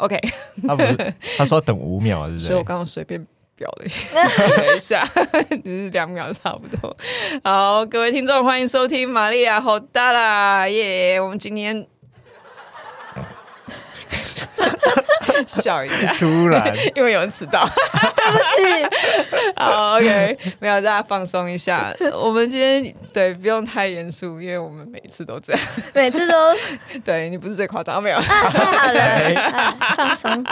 [0.00, 0.18] OK，
[0.66, 2.46] 他不是他说等五秒，是不是？
[2.46, 3.84] 所以我刚刚随便表了
[4.74, 5.06] 一下，
[5.62, 6.96] 就是两秒差不多。
[7.44, 11.86] 好，各位听众，欢迎收听玛利亚好大啦耶我们今天。
[15.48, 17.66] 笑一下，突然， 因为有人迟到，
[18.16, 18.96] 对不起。
[19.56, 21.92] 好，OK，没有，大家放松一下。
[22.12, 25.62] 我们今天对不用太严肃，因为我们每次都这样，
[25.94, 26.34] 每次都
[27.04, 28.16] 对你不是最夸张，没有。
[28.16, 30.46] 啊、太好了，啊、放松。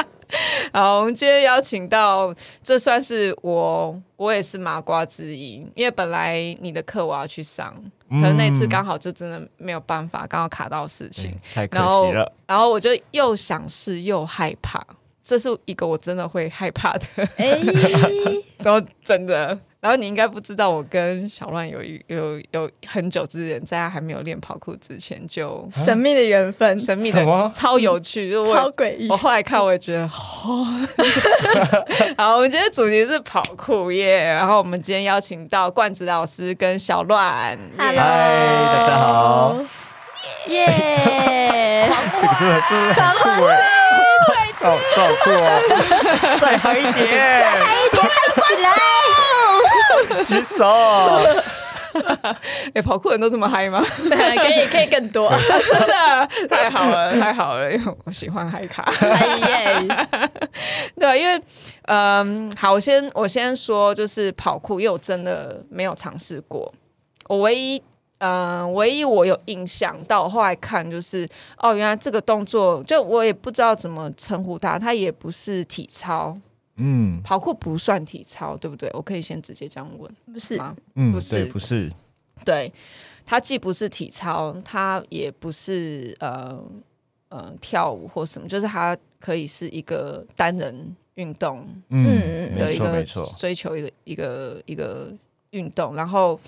[0.73, 7.75] 好，我们今天邀请到，这算是我，我也是麻瓜之一，因为本来你的课我要去上。
[8.11, 12.33] 可是那次刚好就真的没有办法，刚好卡到事情，嗯，太可惜了。
[12.47, 14.83] 然后我就又想试又害怕，
[15.23, 17.07] 这是一个我真的会害怕的。
[17.37, 17.59] 哎，
[18.65, 29.09] 然后真的，然后你应该不知道，我跟小乱有一有有很久之前，在他还没有练跑酷之前就神秘的缘分，神秘的超有趣，就超诡异。
[29.09, 30.67] 我后来看，我也觉得，哦、
[32.19, 37.57] 好，我们今天主题是跑酷耶，然后我们今天邀请到冠子老师跟小乱。
[37.77, 39.55] 嗨，大家好。
[40.49, 42.21] 耶、yeah！
[42.21, 43.55] 这个是真的很酷哎，
[44.57, 44.77] 好好
[45.23, 46.39] 酷哦！
[46.43, 46.93] 再嗨一点，
[47.39, 48.11] 再嗨一点，嗨
[48.43, 48.67] 起来！
[50.25, 50.65] 举手。
[51.99, 53.83] 哎、欸，跑酷人都这么嗨吗？
[53.97, 55.29] 可以，可以更多。
[55.33, 58.85] 真的太好了，太好了，因为我喜欢嗨卡。
[59.39, 59.83] 耶！
[60.95, 61.43] 对，因为
[61.87, 66.73] 嗯，好，我先我先说，就是跑酷，因为我真的没有尝试过。
[67.27, 67.83] 我唯一
[68.19, 71.27] 嗯，唯一我有印象到我后来看，就是
[71.57, 76.37] 哦，原来这个动作，就我也不知道怎么称呼它，它也不是体操。
[76.79, 78.89] 嗯，跑酷不算体操，对不对？
[78.95, 80.75] 我可以先直接这样问，不是吗？
[80.95, 81.93] 嗯，不是，不是。
[82.45, 82.73] 对，
[83.27, 86.63] 它既不是体操，它也不是呃
[87.31, 93.05] 呃跳舞或什么，就是它可以是一个单人运动，嗯，的一个
[93.37, 95.13] 追求一个一个一个
[95.51, 96.39] 运动，然后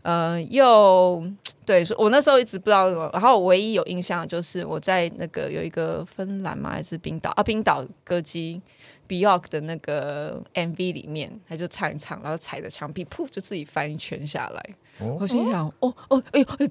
[0.00, 1.22] 呃又
[1.66, 6.70] 对，我那时候一直不知道什么，然后我唯一有印象就是我在那个有一个芬兰吗？
[6.70, 7.42] 还是冰岛啊？
[7.42, 8.62] 冰岛歌姬。
[9.08, 14.74] Bjork 的那个 MV 里面，他就唱一唱，然后踩着墙壁，噗，就自己翻一圈下来。
[15.00, 16.46] 哦、我心想，哦哦，哎呦，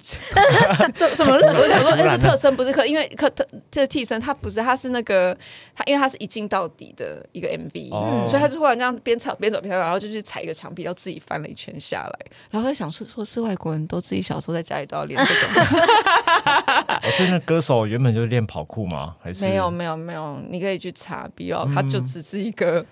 [0.95, 1.53] 怎怎么了？
[1.53, 5.37] 我想说，哎，是特生，不是特，因为特特这个替身，他不是，他是那个
[5.75, 12.19] 他，因为他是一镜到底的一个 MV，、哦、所以他就突然这样边唱边走边唱，然后就去踩一个墙壁，然后自己翻了一圈下来。
[12.49, 15.49] 然后他想是说，是外国人都自己小时候在家里都要练这种。
[17.03, 19.15] 我是那歌手原本就是练跑酷吗？
[19.21, 20.39] 还是没有没有没有？
[20.49, 22.85] 你可以去查 Björk，他就只是一个。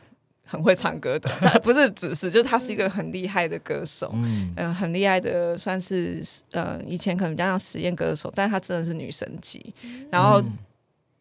[0.52, 9.74] 很会唱歌的， 他不是只是，就是他是一个很厉害的歌手，嗯，呃、很厉害的，算是呃，以前可能比较像实验歌手，但是他真的是女神级。
[10.12, 10.44] 然后，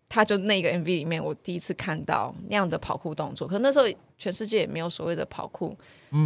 [0.08, 3.86] 他就那个 MV 里面，我第一次看到那样的跑酷动作，可能那时候
[4.18, 5.76] 全世界也没有所谓的跑酷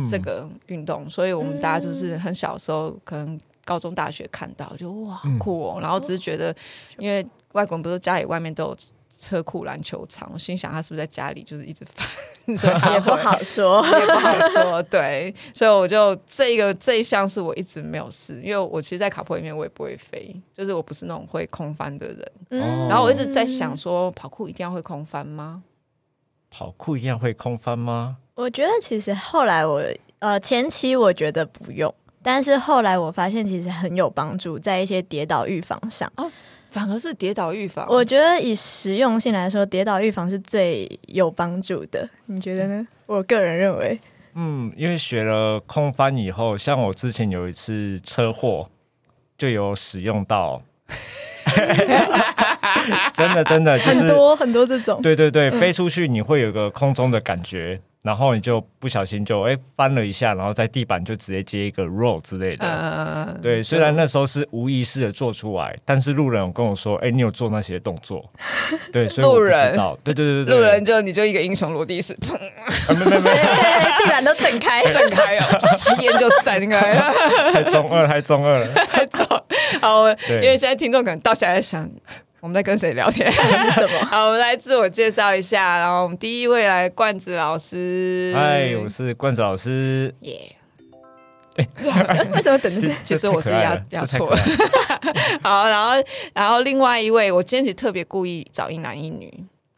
[0.08, 6.56] 这个运动，所以我们大家就是很小时候，可能高中、大学看到就哇酷哦，然后只是觉得，
[6.96, 7.22] 因为
[7.52, 8.76] 外国人不是家里外面都有。
[9.24, 12.06] 车库篮球场，我心想他是不是在家里就是一直翻，
[12.58, 14.82] 所以也不好说， 也不好说。
[14.84, 22.32] 对，所以我就这一个这一项是我一直没有试，因为我其实，在卡坡里面我也不会飞，就是我不是那种会空翻的人。
[22.50, 25.62] 嗯，然后我一直在想说，跑酷一定要会空翻吗？
[26.50, 28.18] 跑酷一定要会空翻吗？
[28.34, 29.82] 我觉得其实后来我
[30.18, 31.92] 呃前期我觉得不用，
[32.22, 36.12] 但是后来我发现其实很有帮助，在一些跌倒预防上。
[36.16, 36.30] 哦
[36.74, 42.10] 反而是跌倒预防，我觉得以实用性来说，跌倒预防是最有帮助的。
[42.26, 42.84] 你觉得呢？
[43.06, 43.96] 我个人认为，
[44.34, 48.68] 嗯，因为学了空翻以后，像我之前有一次车祸，
[49.38, 50.60] 就有使用到。
[53.14, 55.00] 真的，真的，就是很多很多这种。
[55.00, 57.80] 对对对，飞出去你会有个空中的感觉。
[58.04, 62.66] 然后你就不小心就哎翻了一下，然后在地板就直接接一个 roll 之类的。
[62.66, 68.22] 嗯、对，虽然那时候是无意识的做出来，但是路人有跟我说：“哎，你有做那些动作。
[68.92, 69.98] ”对，所以我不知道。
[70.04, 72.38] 对对对对，路人就你就一个英雄落地式，砰！
[72.94, 75.48] 没没没，地板都震开， 震开啊，
[76.00, 77.10] 烟就散开了。
[77.54, 79.26] 太中二，太中二了，太中。
[79.80, 81.88] 好，因为现在听众可能到现在想。
[82.44, 83.32] 我们在跟谁聊天？
[83.72, 83.98] 什么？
[84.04, 85.78] 好，我们来自我介绍一下。
[85.78, 88.34] 然后我们第一位来罐子老师。
[88.36, 90.14] 嗨，我是罐子老师。
[90.20, 90.54] 耶！
[91.56, 91.66] 哎，
[92.36, 92.86] 为什么等着？
[93.02, 94.36] 其实我是压压错了。
[95.42, 95.92] 好，然后
[96.34, 99.32] 然后另外一位，我今天其实特别故意找一男一女，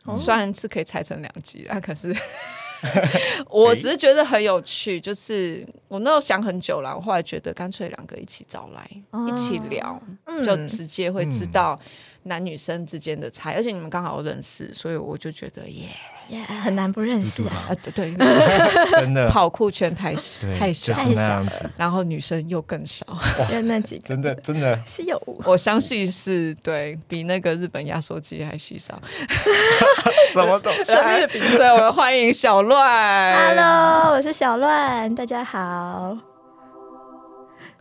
[0.07, 2.13] 哦、虽然是可以拆成两集，但可是
[3.49, 5.01] 我只是觉得很有趣。
[5.01, 10.03] 就是我那时候想很久了，我后来觉得干脆两个一起找来、哦、一起聊，
[10.45, 11.79] 就直接会知道。
[12.27, 15.89] 男女生之间的差，而且你们刚好认识，所以我就觉得耶。
[16.29, 17.71] Yeah, 很难不认识啊！
[17.85, 18.13] 对对，
[18.99, 20.13] 真的跑酷圈太
[20.59, 23.07] 太小，太小了，然后女生又更少，
[23.49, 25.17] 就那几个，真的真的稀有。
[25.45, 29.01] 我相信是对比那个日本压缩机还稀少。
[30.35, 30.93] 什么东西？
[31.57, 33.55] 所以我们欢迎小乱。
[33.55, 36.36] Hello，我是小乱，大家好。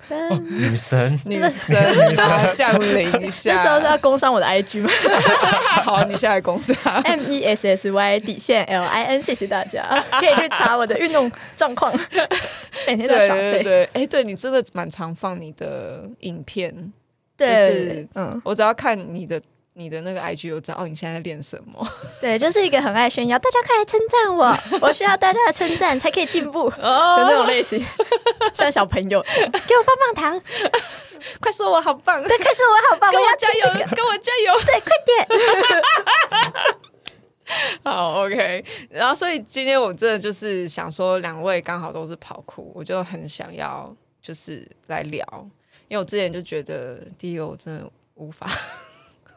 [0.10, 3.54] 哦、女神， 女神，女神降临一下。
[3.54, 4.90] 那时候是要攻上我的 IG 吗？
[5.84, 9.84] 好，你现在攻上 M E S S Y 底线 L I N，谢谢大家，
[10.19, 11.94] 可以去查我的运动状况，
[12.88, 13.62] 每天在耍废。
[13.63, 16.94] 对，哎、欸，对你真的蛮常放你的影片，
[17.38, 19.42] 对，就是、嗯，我只要看你的。
[19.77, 21.86] 你的那个 IG 我知道哦，你现在在练什么？
[22.22, 24.57] 对，就是一个很爱炫耀，大家快来称赞我，
[24.88, 27.86] 我需要大家的称赞才可以进步的那种类型，
[28.54, 30.42] 像小朋友，给我棒棒糖，
[31.42, 35.27] 快说我好棒，对，快说我好棒，跟我加油，跟我加油，对，快点。
[37.83, 38.63] 好，OK。
[38.89, 45.24] 然后，所以今天我真的就是想说，两位刚好都是跑酷，我就很想要就是来聊，
[45.89, 48.50] 因为我之前就觉得，第一个我真的无法。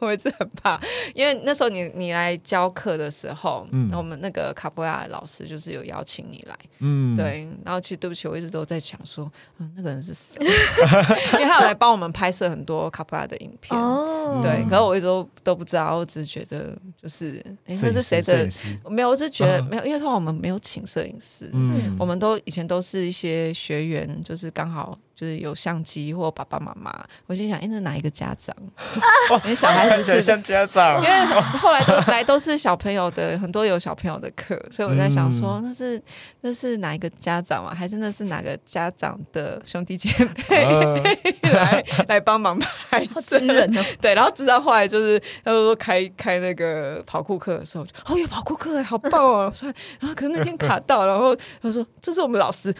[0.00, 0.80] 我一直很怕，
[1.14, 10.36] 因为那时候你你来教课的时候，嗯，我们那个卡布亚的老师就是有邀请你来，嗯，对，然后其实对不起，我一直都在想说，嗯，那个人是谁？
[11.34, 18.48] 因为他有来帮我们拍摄很多卡布亚的影片，哦，对，可是我一直都都不知道，我只是觉得就是，哎，那是谁的？
[18.88, 24.98] 没有，我只是觉得没有，因为说我们没有请摄影师，嗯，我们都以前都是一些学员，就是刚好。
[25.18, 28.54] 就是有相机或爸爸妈妈，我心想，哎、欸，那哪一个家长？
[29.42, 31.24] 因为小孩子是像家长，因为
[31.58, 36.00] 后来都来都是小朋友的，很多有小朋友的课，所以我在想说，那是
[36.42, 37.74] 那是哪一个家长啊？
[37.74, 40.08] 还是那是哪个家长的兄弟姐
[40.48, 40.94] 妹、啊、
[41.52, 42.56] 来来帮忙
[42.88, 43.44] 拍真？
[43.48, 43.84] 人呢？
[44.00, 49.50] 对，然后直到后来就是他说开开那个跑酷课的时候，哦，有跑酷课，好棒哦！
[49.54, 52.72] 所以然后可能那天卡到，然后他说这是我们老师，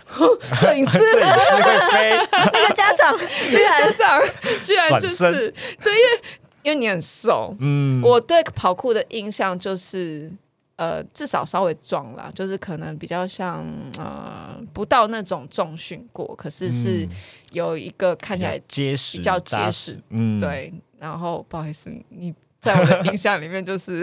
[0.55, 2.27] 摄影师，摄影师会飞。
[2.52, 3.16] 那个家长，
[3.50, 4.22] 居然家长
[4.62, 5.52] 居然就是
[5.82, 6.22] 对，因为
[6.62, 10.30] 因为你很瘦，嗯，我对跑酷的印象就是，
[10.76, 13.64] 呃，至少稍微壮啦，就是可能比较像
[13.98, 17.08] 呃，不到那种重训过，可是是
[17.52, 20.72] 有一个看起来结实，比较结实，嗯，对。
[20.98, 24.00] 然后不好意思，你在我的印象里面就是，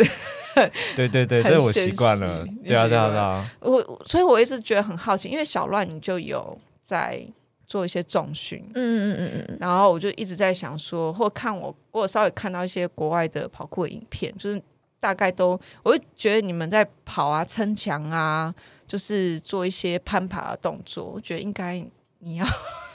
[0.96, 3.52] 对对对，这我习惯了，对啊对啊对啊。
[3.60, 7.22] 我所以我一直觉得很好奇，因为小乱你就有在。
[7.66, 14.62] 做一些重训，嗯嗯嗯嗯，然后我就一直在想说，或看我，我稍微看到一些国外的跑酷的影片，就是
[15.00, 18.54] 大概都，我就觉得你们在跑啊、撑墙啊，
[18.88, 21.84] 就是做一些攀爬的动作，我觉得应该
[22.20, 22.46] 你要、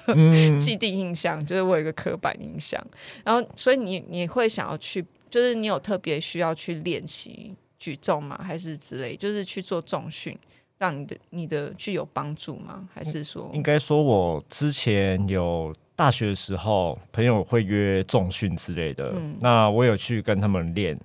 [0.07, 2.85] 嗯、 既定印象，就是我有一个刻板印象，
[3.25, 8.41] 然后所以你你会想要去，就是你有特别需要去练习举重吗？
[8.43, 10.39] 还是之类，就是去做重训？
[10.81, 12.89] 让你的你的剧有帮助吗？
[12.95, 20.99] 还是说，应该说，我之前有大学的时候，朋友会约重训之类的，嗯、那我有去跟他们练。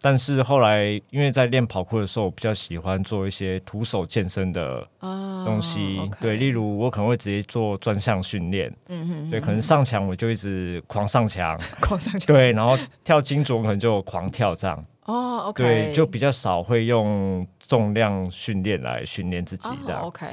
[0.00, 6.00] 但是后来，因为在练跑酷的时候，我比较喜欢做一些徒手健身的东西。
[6.20, 8.74] 对，例如我可能会直接做专项训练。
[8.88, 12.34] 嗯哼，对，可能上墙我就一直狂上墙， 狂上墙。
[12.34, 14.84] 对，然后跳金钟可能就狂跳这样。
[15.04, 20.02] 哦对，就比较少会用重量训练来训练自己这样。
[20.02, 20.26] 哦、OK，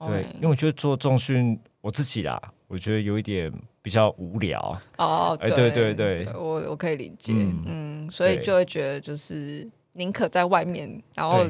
[0.00, 3.52] 对，因为我觉得做重训，我自己啦，我觉得有一点
[3.86, 4.76] 比较无聊。
[4.98, 11.46] 哦，对、欸、对对对，我我可以理解，嗯，嗯，所以就会觉得就是宁可在外面，然后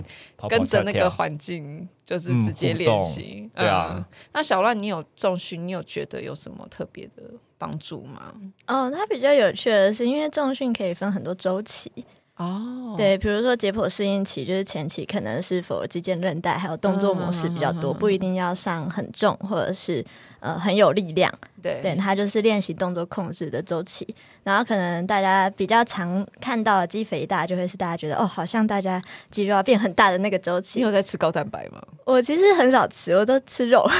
[0.46, 3.64] 跟着那个环境，就是直接练习、嗯。
[3.64, 7.22] 对啊，嗯、那小乱，你有重训，你有觉得有什么特别的
[7.56, 8.34] 帮助吗？
[8.66, 11.90] 哦，它比较有趣的是，因为重训可以分很多周期。
[12.36, 12.96] 哦，oh.
[12.96, 17.98] 对，比如说解剖适应期，就是前期可能是否肌腱韧带还有动作模式比较多，uh.
[17.98, 20.04] 不一定要上很重或者是
[20.40, 21.32] 呃很有力量。
[21.62, 24.06] 对，对，它就是练习动作控制的周期。
[24.44, 30.78] 然后可能大家比较常看到的肌肥大，就会是大家觉得哦，好像大家肌肉要变很大的那个周期。
[30.78, 31.82] 你有在吃高蛋白吗？
[32.04, 33.84] 我其实很少吃，我都吃肉。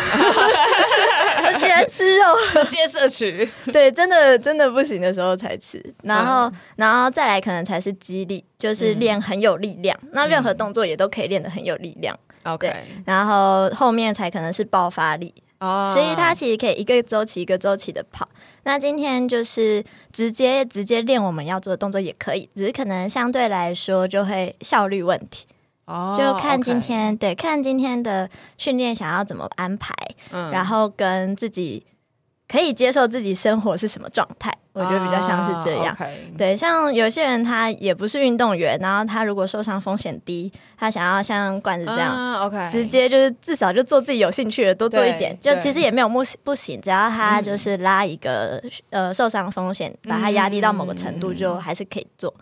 [1.56, 2.24] 我喜欢吃肉，
[2.64, 3.50] 直接摄取。
[3.72, 5.82] 对，真的真的不行的时候才吃。
[6.02, 9.98] 然后，嗯、然后再来可能才是肌力，就是练很有力量。
[10.02, 12.16] 嗯、那任何动作也都可以练得很有力量。
[12.44, 12.72] OK，
[13.04, 15.34] 然后后面才可能是爆发力。
[15.58, 18.28] 哦，所以它其实可以一个周期一个周期的跑。
[18.64, 19.82] 那今天就是
[20.12, 25.46] 直接直接练我们要做的动作也可以，只是可能相对来说就会效率问题。
[25.86, 28.28] 哦，就看今天 okay 对，看今天的
[28.58, 29.94] 训练想要怎么安排，
[30.30, 31.86] 嗯，然后跟自己
[32.48, 35.94] 可以接受自己生活是什么状态，我觉得比较像是这样。
[35.94, 52.32] 啊 okay、对，像有些人他也不是运动员，然后他如果受伤风险低，他想要像罐子这样、啊、OK，直接就是至少就做自己有兴趣的，多做一点，就其实也没有不不行，只要他就是拉一个、嗯、呃受伤风险，把他压低到某个程度，就还是可以做。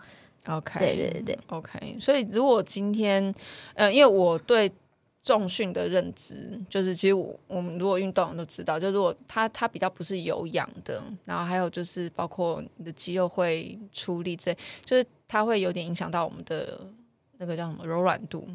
[0.47, 1.97] OK，对对对对，OK。
[1.99, 3.33] 所以如果今天
[3.73, 4.71] 呃，因为我对。
[5.25, 16.79] 重训的认知就是，其实我我们如果运动都知道，就如果它它比较不是有氧的，然后还有就是包括你的肌肉会出力，这就是它会有点影响到我们的
[17.39, 18.47] 那个叫什么柔软度。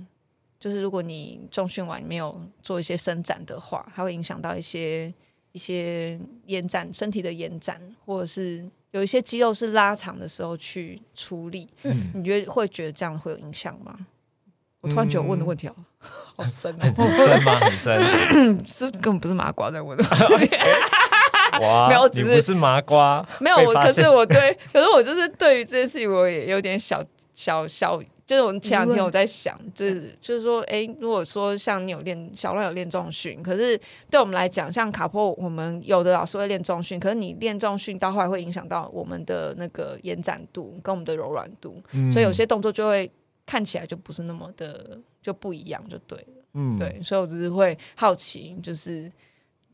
[0.61, 5.13] 就是如果你重训完没有做一些伸展的话，它会影响到一些
[5.51, 6.17] 一些
[6.47, 11.69] 延展身体的延展，或者是有一些肌肉是拉长的时候去出力。
[11.83, 13.97] 嗯，你觉得会觉得这样会有影响吗？
[14.81, 15.75] 我突然觉得我问的问题好，
[16.37, 17.55] 好深，很深吗？
[17.57, 19.99] 很深， 是根本不是麻瓜在问。
[21.61, 23.75] 哇， 没有，你不是麻瓜，没有我。
[23.75, 27.05] 可是我对， 可是我就是对于这件事情，我也有点小
[27.35, 33.77] 小小，就是我前两天我在想，就是就是说，哎，如果说像你有练小乱有练重训，可是
[34.09, 41.83] 对我们来讲，像卡波，我们有的老师会练重训，可是你练重训到后来会影响到我们的那个延展度跟我们的柔软度，
[42.13, 43.11] 所以有些动作就会。
[43.47, 46.45] 看起来就不是那么的就不一样，就对了。
[46.53, 49.11] 嗯，对，所以我只是会好奇，就是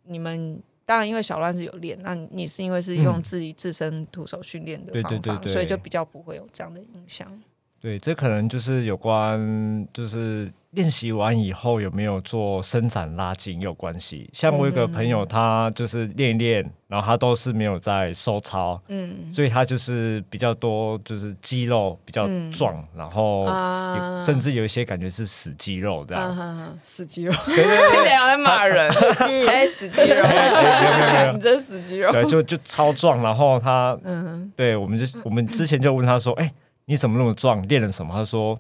[0.04, 7.30] 你们当然因为小乱是有练，那你是因为是用自己自身徒手训练的方法，对对对对，所以就比较不会有这样的影响。
[7.80, 10.50] 对，这可能就是有关，就是。
[10.72, 14.28] 练习完以后有没有做伸展拉筋有关系？
[14.30, 23.46] 像我有个朋友，他就是练一练，然后他都是没有在收操，嗯，所以他就是比较多，就是肌肉比较壮，嗯、然后
[24.22, 36.52] 甚至有一些感觉是死肌肉这样，啊、死肌肉，对对对， 听起来在骂人，是 哎，死肌肉，你真死肌肉，对，就就超壮，然后他，嗯，对，我们就我们之前就问他说，哎、欸，
[36.86, 37.66] 你怎么那么壮？
[37.68, 38.14] 练了什么？
[38.14, 38.58] 他说。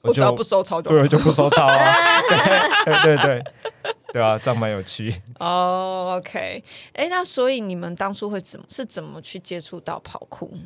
[0.00, 2.22] 我只要不收操就对，就不收操啊！
[2.84, 3.44] 对对对对，
[4.12, 5.12] 对啊，这样蛮有趣。
[5.40, 10.56] 哦、oh,，OK，哎、欸，那所以你们当初会怎么是怎么去接触到跑酷？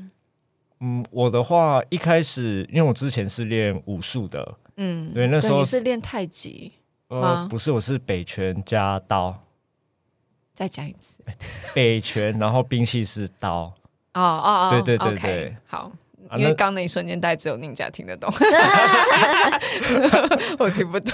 [0.80, 6.70] 嗯，我的话一开始，因为我之前是练武术的，嗯，对，那时候你是练太极
[7.08, 7.40] 吗？
[7.40, 9.34] 呃，不是，我是北拳加刀。
[10.52, 11.16] 再讲一次，
[11.74, 13.72] 北拳，然后兵器是刀。
[14.12, 15.56] 哦哦哦，对对对对，okay,
[16.28, 16.38] 好。
[16.38, 18.32] 因为刚那一瞬间，大概只有宁家听得懂，
[20.58, 21.12] 我听不懂。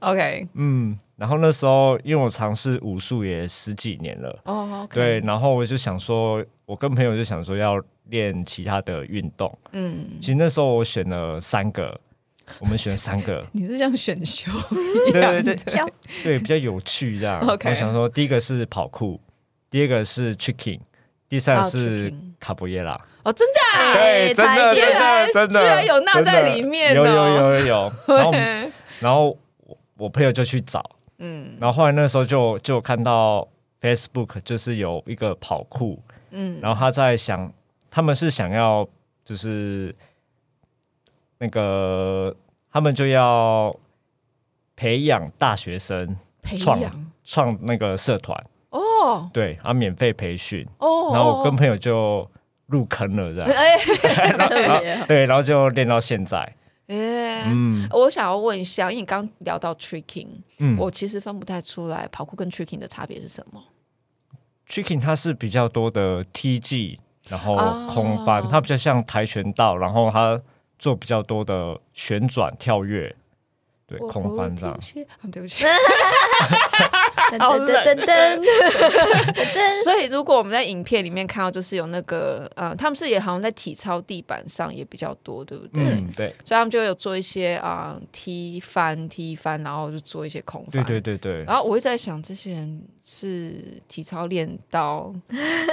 [0.00, 11.98] OK，嗯，然后那时候因为我尝试武术也十几年了，哦，okay、对，然后我就想说，我跟朋友就想说要练其他的运动，嗯，其实那时候我选了三个，
[12.58, 14.50] 我们选了三个， 你是像选修
[15.08, 15.82] 一样，对对对，
[16.22, 17.40] 对，比较有趣这样。
[17.40, 19.18] OK，我想说，第一个是跑酷，
[19.70, 20.80] 第二个是 tricking，
[21.34, 22.92] 第三是卡布耶拉。
[23.24, 23.92] 哦，真假？
[23.92, 27.92] 对，真的，真的，真的，居然有那在里面，有有有有有。
[28.06, 28.32] 然后，
[29.00, 29.36] 然后
[29.66, 30.80] 我我朋友就去找，
[31.18, 33.48] 嗯，然后后来那时候就就看到
[33.80, 36.00] Facebook 就是有一个跑酷，
[36.30, 37.52] 嗯，然后他在想，
[37.90, 38.88] 他们是想要
[39.24, 39.92] 就是
[41.38, 42.32] 那个
[42.70, 43.74] 他们就要
[44.76, 46.16] 培养大学生，
[46.56, 46.78] 创
[47.24, 48.40] 创那个社团
[49.04, 52.28] 哦，对，啊，免费培训哦，然后我跟朋友就。
[52.68, 53.46] 入坑了，这样，
[54.80, 56.38] 欸、对，然后就练到现在。
[56.86, 60.28] 欸、嗯，我想要问一下，因为你刚聊到 tricking，
[60.60, 63.62] 嗯，我其实分不太出来跑酷跟 tricking 的差别是什么
[64.66, 67.54] ？tricking 它是比较多的踢技，然后
[67.92, 70.40] 空翻，哦、它比较像跆拳道，然后它
[70.78, 73.14] 做比较多的旋转跳跃。
[73.86, 74.78] 对，空翻这样。
[75.30, 75.64] 对不起。
[77.38, 77.66] 好冷。
[79.82, 85.82] 所以，如果我们在影片里面看到，就是有那个呃，他们是也好像在体操地板上也比较多，对不对？
[85.82, 86.28] 嗯，对。
[86.44, 90.84] 所以他们就有做一些啊、呃、踢翻、踢翻，然后就做一些空翻。
[90.84, 91.44] 对对对对。
[91.44, 95.12] 然后我会在想，这些人是体操练到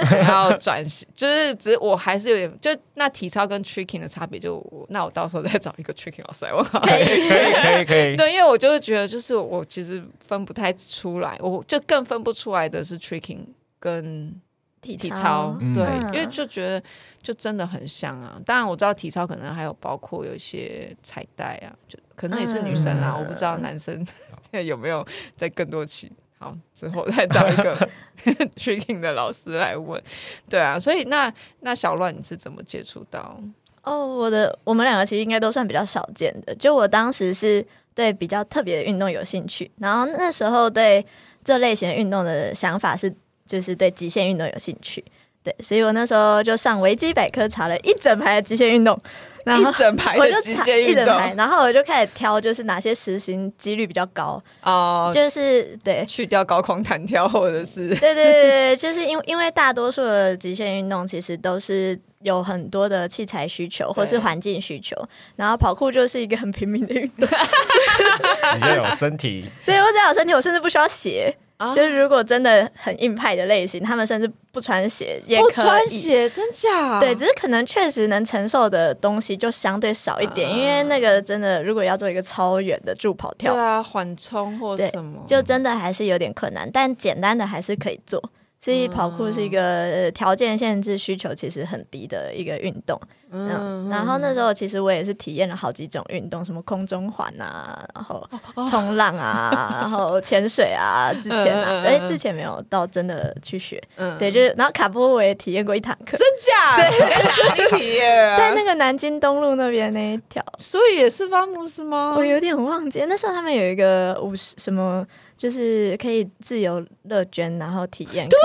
[0.06, 6.64] 想要 转型，就是只是我还是有点，就那体操跟 tricking 的差别，就那我到时候再找一个 tricking 老师来问。
[6.64, 8.01] 可以可以可以可以。
[8.16, 13.40] 对，因为我就会觉得，就是我其实分不太出来，我就更分不出来的是 tricking
[13.78, 14.34] 跟
[14.80, 16.82] 体操，体操对，嗯、因为就觉得
[17.22, 18.40] 就真的很像啊。
[18.44, 24.04] 当然我知道体操可能还有包括有一些彩带啊，就可能也是女生啊，嗯、我不知道男生
[24.50, 25.06] 有没有
[25.36, 26.10] 在更多期。
[26.38, 27.88] 好，之后再找一个
[28.56, 30.02] tricking 的老师来问。
[30.48, 33.40] 对啊，所以那那小乱你是怎么接触到？
[33.84, 36.52] 哦，我的我们两个其实应该都算比较少见的。
[36.56, 37.64] 就我当时是。
[37.94, 41.04] 对比较特别的运动有兴趣，然后那时候对
[41.44, 43.12] 这类型的运动的想法是，
[43.46, 45.04] 就是对极限运动有兴趣。
[45.44, 48.98] 对，所以我那时候就上维基百科查了一整排的极限运动。
[49.44, 51.04] 然后一整排的极限运动，
[51.36, 64.96] 然后我就开始挑，就是哪些实行几率比较高哦，就是对，去掉高空弹跳或者是对对对对，就是因为因为大多数的极限运动其实都是有很多的器材需求或是环境需求，
[65.36, 67.28] 然后跑酷就是一个很平民的运动，
[68.60, 71.34] 只要有身体， 对我只要有身体，我甚至不需要鞋。
[71.76, 75.46] 就是如果真的很硬派的类型，他们甚至不穿鞋也可以。
[75.46, 76.98] 不穿鞋，真假？
[76.98, 86.68] 对，只是可能确实能承受的东西就相对少一点，因为那个真的如果要做一个超远的助跑跳，对啊，缓冲或什么，就真的还是有点困难。
[86.72, 88.20] 但简单的还是可以做。
[88.62, 92.96] 所以跑酷是一个条件限制、需求其实很低的一个运动。
[93.32, 98.24] 嗯，然后那时候其实我也是体验了好几种运动，什么空中环啊，然后
[98.70, 101.12] 冲浪啊， 然后潜水啊。
[101.14, 103.82] 之前啊，哎，之前没有到真的去学。
[103.96, 106.16] 嗯，对，就是然后卡波我也体验过一堂课。
[106.16, 106.76] 真假？
[106.78, 108.36] 对，在哪里体验？
[108.38, 110.44] 在那个南京东路那边那一条。
[110.58, 112.14] 所以也是发慕斯吗？
[112.16, 115.04] 我有点忘记，那时候他们有一个五十什么。
[115.42, 118.28] 就是可以自由乐捐，然后体验。
[118.28, 118.38] 对，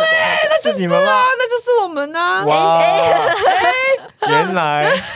[0.49, 1.21] 那就是你们吗？
[1.37, 2.43] 那就是我们啊。
[2.43, 2.81] 哇，
[4.27, 4.91] 原来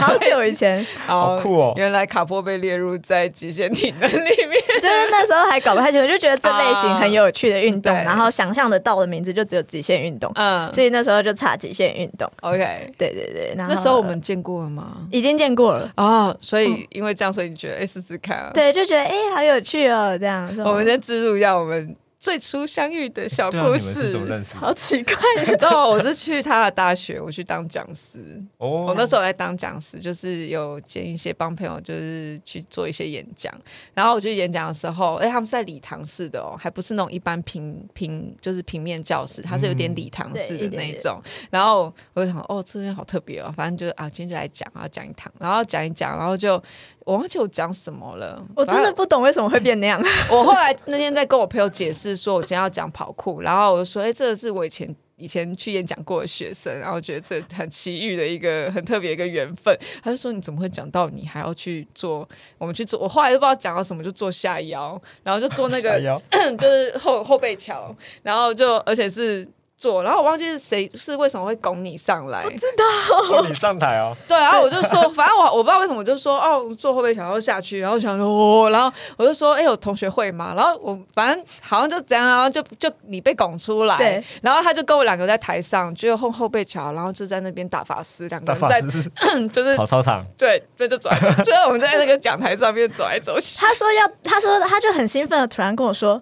[0.00, 1.72] 好久以前， 好酷哦！
[1.76, 10.32] 原来卡波被列入在极限体能里面， 就是那时候还搞不太清楚，就觉得这类型很有趣的运动，然后想象得到的名字就只有极限运动。
[10.34, 12.28] 嗯，所以那时候就查极限运动。
[12.40, 13.54] OK，对对对。
[13.56, 14.96] 那时候我们见过了吗？
[15.12, 16.36] 已经见过了哦。
[16.40, 18.50] 所以因为这样，所以你觉得哎，试试看啊？
[18.52, 20.52] 对，就觉得哎，好有趣哦，这样。
[20.64, 21.19] 我们先知。
[21.20, 24.14] 入要我们最初相遇的小故事，
[24.54, 25.14] 好奇怪！
[25.38, 28.38] 你知道我是去他的大学，我去当讲师。
[28.58, 33.50] 哦，我那时候在当讲师，就是有兼一些帮朋友，就是去做一些演讲。
[33.94, 41.18] 然后我去演讲的时候，哎、欸，他们是在礼堂式的哦，还不是那种一般平平，就是平面教室，它是有点礼堂式的那一种。
[41.24, 46.62] 嗯、然后我就想，哦，这边好特别哦，反正就啊，今天就来讲，然后讲一堂，然后讲一讲，然后就。
[47.10, 50.00] 我忘记我讲什么了，我真的不懂为什么会变那样。
[50.30, 59.76] 我后来那天在跟我朋友解释说，我今天要讲跑酷，然后我就说，哎、欸，这个是我以前以前去演讲过的学生，然后觉得这很奇遇的一个很特别一个缘分。
[60.04, 62.28] 他就说，你怎么会讲到你还要去做？
[62.58, 65.98] 我们去做，我后来都不知道讲到什么，就做下腰，然后就做那个
[66.56, 67.92] 就是后后背桥，
[68.22, 69.48] 然后就 而且是。
[69.80, 72.84] 做，然后我忘记是谁是为什么会拱你上来，不知道
[73.28, 74.14] 拱你上台哦。
[74.28, 80.52] 对，然后我就说，反正我我不知道为什么，我就说哦，坐后备桥要下去，然后想说哦，然后我就说，哎，有同学会嘛？
[80.54, 88.82] 然后我反正好像就这样，然后就就你被拱出来，对，然后他就跟我两个在台上，就后后备桥，然后就在那边打法师，两个人在
[89.48, 93.56] 就是跑操场，对，对，就走来走，就在我们在那个讲台上面走来走去。
[93.58, 96.20] 他说要，他说他就很兴奋的突然跟我说。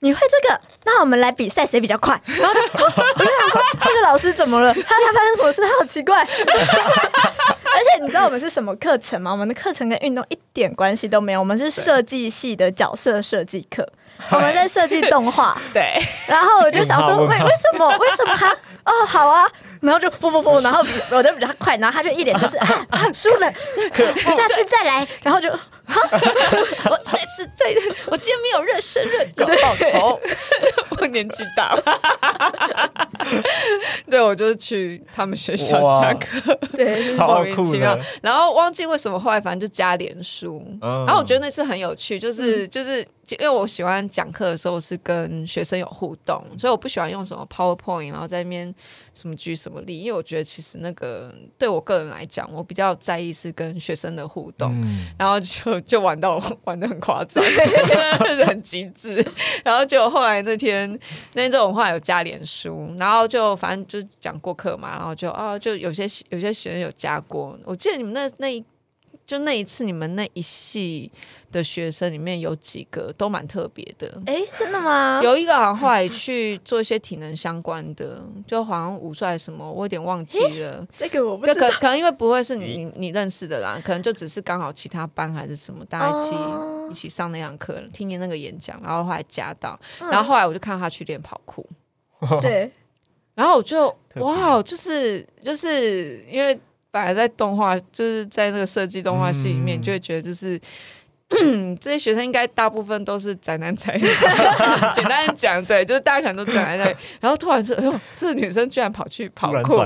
[0.00, 0.60] 你会这个？
[0.84, 2.20] 那我们来比赛谁比较快？
[2.26, 4.72] 然后就我就想说，这个老师怎么了？
[4.74, 5.62] 他他发生什么事？
[5.62, 6.22] 他好奇怪。
[6.24, 9.30] 而且你知道我们是什么课程吗？
[9.30, 11.40] 我们的课程跟运动一点关系都没有。
[11.40, 13.86] 我们是设计系的角色设计课，
[14.30, 15.60] 我们在设计动画。
[15.72, 16.00] 对。
[16.26, 17.88] 然后我就想说，为为什么？
[17.98, 18.52] 为什么他？
[18.84, 19.46] 哦，好啊。
[19.80, 23.52] 然后就不不不，然后我就比他快，然后他就一脸就是啊啊输了，
[24.36, 25.48] 下次再来，然后就
[26.90, 27.66] 我这次在，
[28.06, 30.20] 我今天没有热身热狗报仇，
[31.00, 31.74] 我年纪大。
[31.74, 32.00] 了，
[34.10, 43.06] 对，我就是去他们学校讲课，对，莫名其妙，然后忘记为什么后来反正就加脸书，然后我觉得那次很有趣，就是就是。
[43.32, 48.74] 因为我喜欢讲课的时候是跟学生有互动，所以我不喜欢用什么 PowerPoint，然后在那边
[49.14, 57.42] 什么举什么例，因为我觉得其实那个对我个人来讲，我比较在意是跟学生的互动，嗯、然后就就玩到玩的很夸张，
[58.46, 59.24] 很极致。
[59.64, 60.90] 然后就后来那天
[61.34, 68.64] 那天这种话有加脸书，然后就反正就讲过课嘛，然后就啊就有些有些学生有加过，我记得你们那那一
[69.28, 71.12] 就那一次你们那一系。
[71.50, 75.18] 的学生里面有几个都蛮特别的，哎、欸，真的吗？
[75.24, 80.72] 有一个好像后来去做一些体能相关的，就好像武术什么，我有点忘记了。
[80.72, 91.66] 欸、这个我不知道，可可能因为不会是你你认识的啦，可能就只是刚好其他班还是什么，大家一起、哦、一起上那堂课，听见那个演讲，然后后来加到，然后后来我就看到他去练跑酷，
[92.42, 92.72] 对、嗯，
[93.36, 93.86] 然后我就
[94.16, 96.60] 哇，就是就是因为
[96.90, 100.60] 本来在动画，就是在那个设计动画系里面，嗯、就会觉得就是。
[101.78, 104.00] 这些学生应该大部分都是宅男宅女，
[104.96, 109.76] 简单讲，对，就是大家可能都宅男宅女，然后突然说，哎呦，是女生居然跑去跑酷，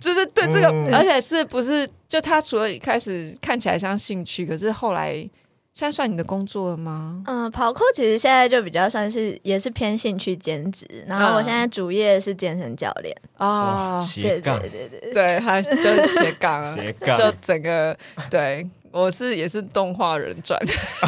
[0.00, 5.28] 就是对这个，嗯、而且是不是就他除了一开始看起来像兴趣，可是后来
[5.74, 7.22] 现在算你的工作了吗？
[7.26, 13.14] 嗯，跑酷其实现在就比较算是也是偏兴趣兼职，然后我现在主业是健身教练。
[13.36, 17.96] 啊，斜杠，对对对对，他就是斜杠， 斜杠，就整个
[18.30, 18.64] 对。
[18.94, 20.56] 我是也是动画人转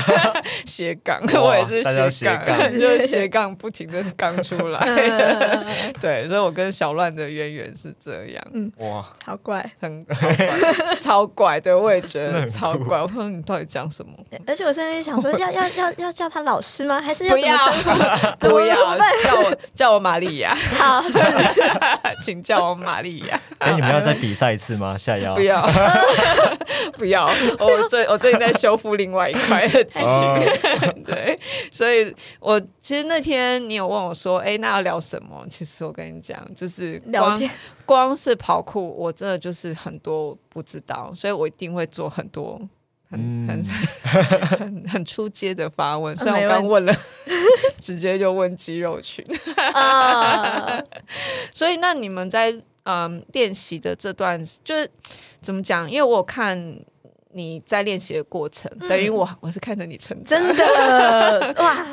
[0.66, 2.44] 斜杠，我也是斜杠，
[2.77, 4.81] 就是斜杠不停的刚出来。
[6.01, 8.44] 对，所以我跟小乱的渊源是这样。
[8.53, 11.61] 嗯，哇，超怪，很超怪，超怪。
[11.61, 13.01] 对，我也觉得超怪。
[13.01, 14.12] 我说你到底讲什么？
[14.49, 17.01] 而且我甚至想说，要要要要叫他老师吗？
[17.01, 17.57] 还是要不要？
[18.40, 18.75] 不要
[19.22, 20.53] 叫我叫我玛利亚。
[20.77, 21.05] 好，
[22.20, 23.40] 请叫我玛利亚。
[23.59, 24.99] 哎，你们要再比赛一次吗？
[24.99, 25.37] 下腰？
[25.37, 25.70] 不要，
[26.99, 27.31] 不要。
[27.61, 31.39] 我最我最 近在修复另外一块的肌群， 对，
[31.71, 35.47] 所以我其实那天你有问我说，哎、欸，那要聊什么？
[35.49, 37.51] 其实我跟你讲，就是光聊天
[37.85, 42.61] 光是跑酷，我真的就是很多不知道，所以我一定会做很多
[43.11, 43.65] 很、嗯、很
[44.59, 46.17] 很很出街的发问。
[46.17, 46.95] 虽然我刚问了，
[47.79, 49.25] 直接就问肌肉群。
[49.73, 50.83] 啊、
[51.53, 54.91] 所以那你们在嗯练习的这段，就是
[55.41, 55.91] 怎么讲？
[55.91, 56.79] 因为我有看。
[57.37, 61.55] 你在练习的过程，嗯、等于我我是看着你成长，真的？
[61.61, 61.87] 哇！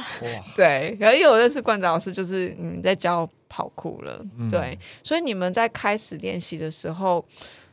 [0.56, 7.24] 对，然后因为我认识冠泽老师，就是你们在教跑酷了，嗯、对，所以你们在开始练习的时候，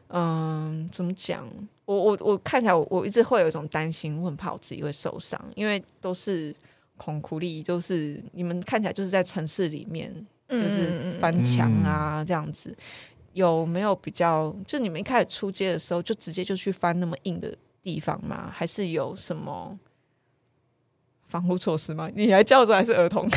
[0.09, 1.49] 嗯，怎么讲？
[1.85, 6.53] 我我我看起来我，我一直会有一种担心，我很怕我自己会受伤，因为都是
[6.97, 10.13] 恐苦力，都是你们看起来就是在城市里面，
[10.49, 12.77] 就是翻墙啊、嗯、这样子。
[13.41, 14.55] 有没有比较？
[14.67, 18.51] 就你们一开始出街的时候，就直接就去翻那么硬的地方吗？
[18.53, 19.79] 还是有什么
[21.27, 22.09] 防护措施吗？
[22.15, 23.29] 你还叫着还是儿童，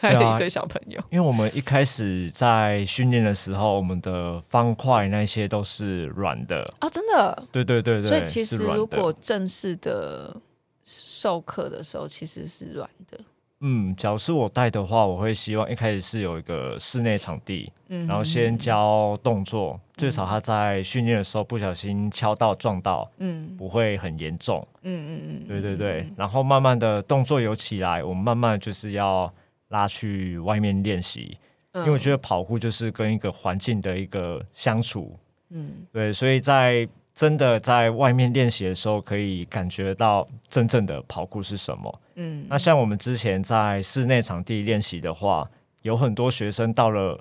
[0.00, 1.00] 还有一堆小朋友？
[1.10, 7.48] 因为我们一开始在训练的时候，我们的方块那些都是软的啊、哦，真的？
[7.52, 8.08] 对对对对。
[8.08, 10.34] 所以其实如果正式的
[10.82, 13.20] 授课的时候，其实是软的。
[13.64, 29.32] 嗯，假如是我带的话，我会希望一开始是有一个室内场地，嗯、然后先教动作，嗯、最少他在训练的时候不小心敲到撞到，嗯，不会很严重，嗯嗯嗯，对对对，然后慢慢的动作有起来，我们慢慢就是要
[29.68, 31.38] 拉去外面练习，
[31.70, 35.16] 嗯、因为我觉得跑酷就是跟一个环境的一个相处，
[35.50, 36.88] 嗯，对，所以在。
[37.14, 42.00] 真的在外面练习的时候，可以感觉到真正的跑酷是什么。
[42.14, 45.48] 嗯，那像我们之前在室内场地练习的话，
[45.82, 47.18] 有很多学生到了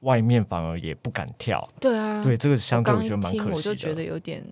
[0.00, 1.68] 外面反而也不敢跳。
[1.80, 3.54] 对啊，对这个相对我觉得蛮可惜的。
[3.56, 4.44] 我就觉得有点，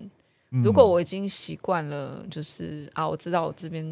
[0.49, 3.85] 如果我已经习惯了，就是、嗯、啊，我知道我这边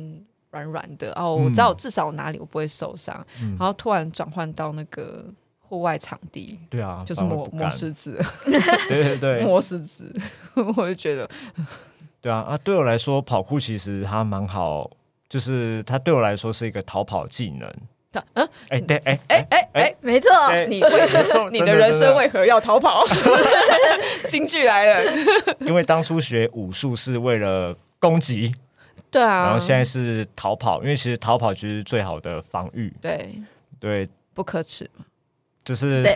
[0.51, 5.25] 软软的哦，我知道我至少哪里我不会受伤，嗯、然后突然转换到那个。
[5.67, 8.19] 户外场地，对啊，就是磨 磨石子，
[8.87, 10.13] 对对对，磨石子，
[10.77, 11.29] 我就觉得，
[12.21, 14.89] 对啊啊，对我来说，跑酷其实它蛮好，
[15.29, 17.71] 就是它对我来说是一个逃跑技能。
[18.35, 20.31] 嗯，哎，对，哎，哎，哎，哎，没错，
[20.69, 23.03] 你为何你的人生为何要逃跑？
[24.29, 25.11] 京剧来了，
[25.59, 28.53] 因为当初学武术是为了攻击，
[29.11, 33.35] 对啊，然后现在是逃跑，因为其实逃跑就是最好的防御，对
[33.81, 34.89] 对，不可耻。
[35.65, 36.01] 就是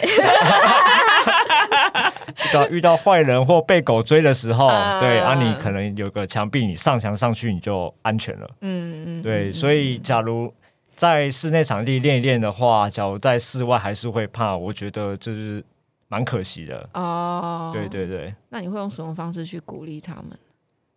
[2.37, 8.49] 遇到遇到坏人或被狗追的时候，呃、对啊，你可能有个墙壁，你上墙上去你就安全了。
[8.61, 10.53] 嗯嗯，对，所以假如
[10.95, 15.63] 在室内场地练一练的话，假如在室外还是会怕，我觉得就是
[16.07, 16.89] 蛮可惜的。
[16.93, 18.33] 哦，对对对。
[18.49, 20.39] 那你会用什么方式去鼓励他们？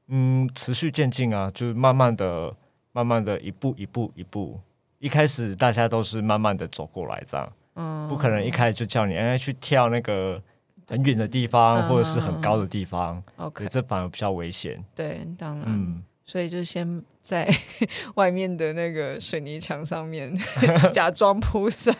[0.09, 2.55] 嗯，持续渐进啊，就是慢慢的、
[2.93, 4.61] 慢慢的一步一步一步。
[4.99, 7.53] 一开始大家都是慢慢的走过来这样。
[7.75, 10.41] 嗯，不可能一开始就叫你哎去跳那个
[10.87, 13.23] 很远的地方，嗯、或者是很高的地方。
[13.37, 14.83] OK，这反而比较危险。
[14.95, 17.49] 对，当然，嗯，所以就先在
[18.17, 20.37] 外面的那个水泥墙上面
[20.93, 21.95] 假装铺上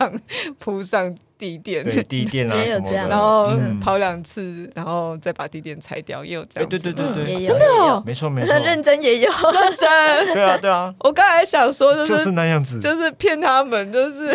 [0.59, 1.15] 铺上。
[1.39, 6.69] 地垫，对 地垫啊什么的，然后跑两次，然后再把地垫拆掉，也有这样。
[6.69, 10.35] 对对对对，真的哦，没错没错，认真也有认真。
[10.35, 14.33] 对啊对啊，我刚才想说就是那样子，就是骗他们，就是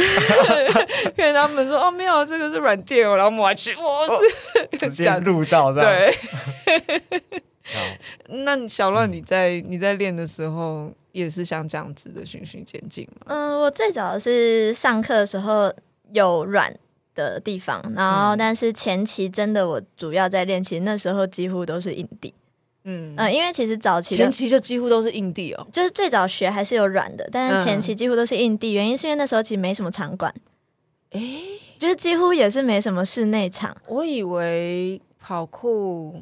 [1.15, 4.05] 骗他们说哦没有，这个是软垫哦，然后抹下去，我
[4.77, 6.13] 是直接录到对。
[8.45, 13.25] 那小乱你在你在练的时候也是像这样子的循序渐进吗？
[13.27, 15.73] 嗯，我最早是上课的时候
[16.11, 16.75] 有软。
[17.17, 22.31] 的地方，然后但是前期真的我主要在练其实，那时候几乎都是硬地，
[22.83, 30.31] 嗯嗯，因为其实早期前期就几乎都是硬地哦，就是最早学还是有软的，但是前期几乎都是硬地，原因是因为那时候其实没什么场馆，
[31.09, 33.75] 诶，就是几乎也是没什么室内场。
[33.87, 36.21] 我以为跑酷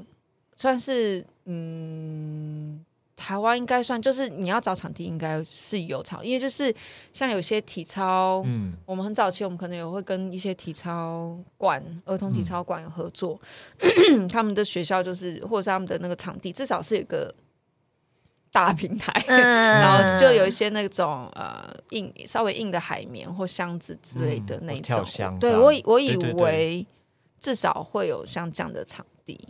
[0.55, 2.83] 算是嗯
[3.15, 6.73] 台湾应该算，就是你要找场地，应该是有场，因为就是
[7.13, 13.39] 像有些体操，嗯，我们很早期，我们可能也会跟一些体操馆、儿童体操馆有合作，
[13.79, 17.33] 嗯、 他们的学校就是或者是他们的那个场地，至少是有个
[18.51, 26.85] 大平台， 嗯、然后就有一些那种呃硬稍微硬的海绵或箱子之类的那种，嗯、对我我以为
[27.39, 29.03] 至少会有像这样的场。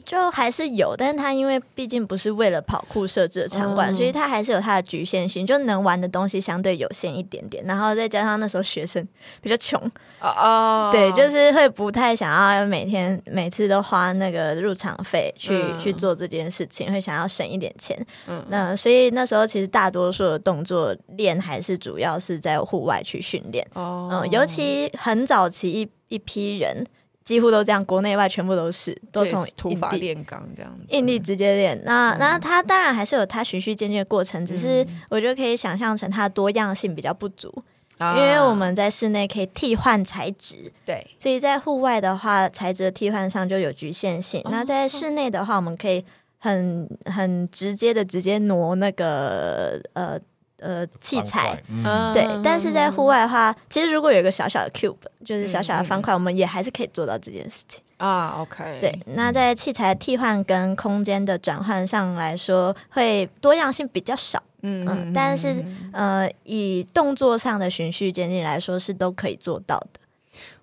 [0.06, 7.62] 就还是有，但是它因为毕竟不是为了跑酷设置的场馆，嗯、所以它还是有它的局限性，就能玩的东西相对有限一点点。
[7.66, 9.06] 然后再加上那时候学生
[9.42, 9.78] 比较穷
[10.20, 18.00] 啊，哦、对，就是会不太想要每天每次都花那个入场费去、嗯、去做这件事情，会想要省一点钱。
[18.28, 23.68] 嗯，那所以那时候其实大多数的动作练还是主要是在户外去训练。
[23.74, 26.86] 哦，嗯，尤其很早期一一批人。
[27.26, 31.82] 几乎都这样，国内外全部都是，都从土法炼钢这样，硬地直接练。
[31.84, 37.52] 那、嗯、那它当然还是有它循序渐进的过程，只是我觉得可以想象成它多样性比较不足，
[37.98, 44.40] 嗯、因为我们在室内可以替换材质，对，所以在户外的话，材质的替换上就有局限性。
[44.46, 46.06] 哦、那在室内的话，我们可以
[46.38, 50.20] 很很直接的直接挪那个呃。
[50.58, 57.84] 呃，器材，嗯、对，但是在户外的话，其实如果有一个小小的 cube，就是小小的方块，嗯、我们也还是可以做到这件事情。
[57.98, 58.38] 啊。
[58.40, 70.00] OK，对，那在器材替换跟空间的转换上来说，会多样性比较少，嗯，嗯，但是呃，以动作上的循序渐进来说，是都可以做到的。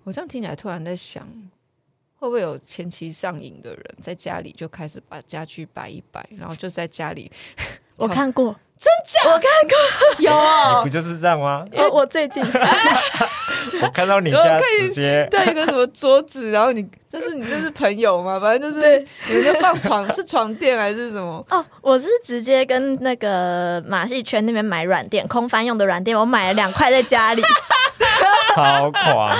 [0.03, 1.23] 我这样听起来，突然在想，
[2.17, 7.31] 会不会有前期上瘾的人在家里就开始把家具摆一摆，然后就在家里，
[7.95, 8.55] 我看过。
[8.83, 9.31] 真假？
[9.31, 9.75] 我看过，
[10.19, 11.65] 有、哦，不就是这样吗？
[11.77, 12.43] 哦我最近，
[13.81, 18.39] 我看到你家直接对一个什么桌子，然后你就是你这是朋友嘛？
[18.39, 21.45] 反正就是你们就放床是床垫还是什么？
[21.49, 27.41] 哦，我是直接跟那个马戏圈那边买软垫，空翻用的软垫，我买了两块在家里，
[28.55, 29.29] 超狂。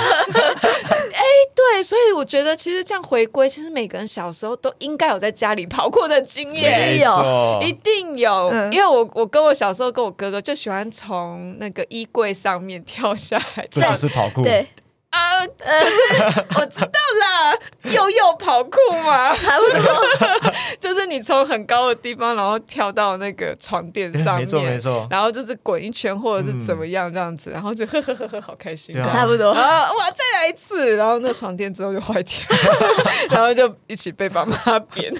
[1.14, 1.22] 哎，
[1.54, 14.42] 对，所以我觉得其实这样回归，其实每个人小时候都应该有在家里跑酷的经验，有，一定有，嗯、因为我我跟我小时候跟我哥哥就喜欢从那个衣柜上面跳下来，这就是跑酷。
[14.42, 14.66] 对。
[15.14, 15.46] 啊，
[16.56, 16.86] 我知道
[17.20, 17.54] 啦，
[17.94, 20.50] 又又跑酷嘛，差不多，
[20.80, 29.50] 就是你从很高的地方，然后跳到那个床垫上面， 没错没错，然后就是滚一圈或者是怎么样这样子，然后就呵呵呵呵，好开心，差不多。
[29.50, 32.36] 啊，哇，再来一次，然后那床垫之后就坏掉，
[33.30, 34.56] 然后就一起被爸妈
[34.92, 35.12] 扁。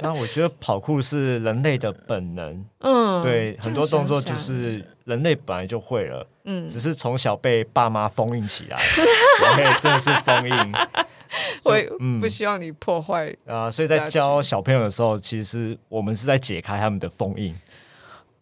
[0.00, 4.84] 那我觉得跑酷是人类的本能，嗯，对，很多动作就是。
[5.04, 8.78] 人类本来就会了，嗯，只是从小被爸妈封印起来，
[9.56, 10.72] 对，真的是封印。
[11.64, 11.74] 我
[12.20, 17.54] 不希望你破坏啊，所以在教小朋友的时候，其实我们是在解开他们的封印。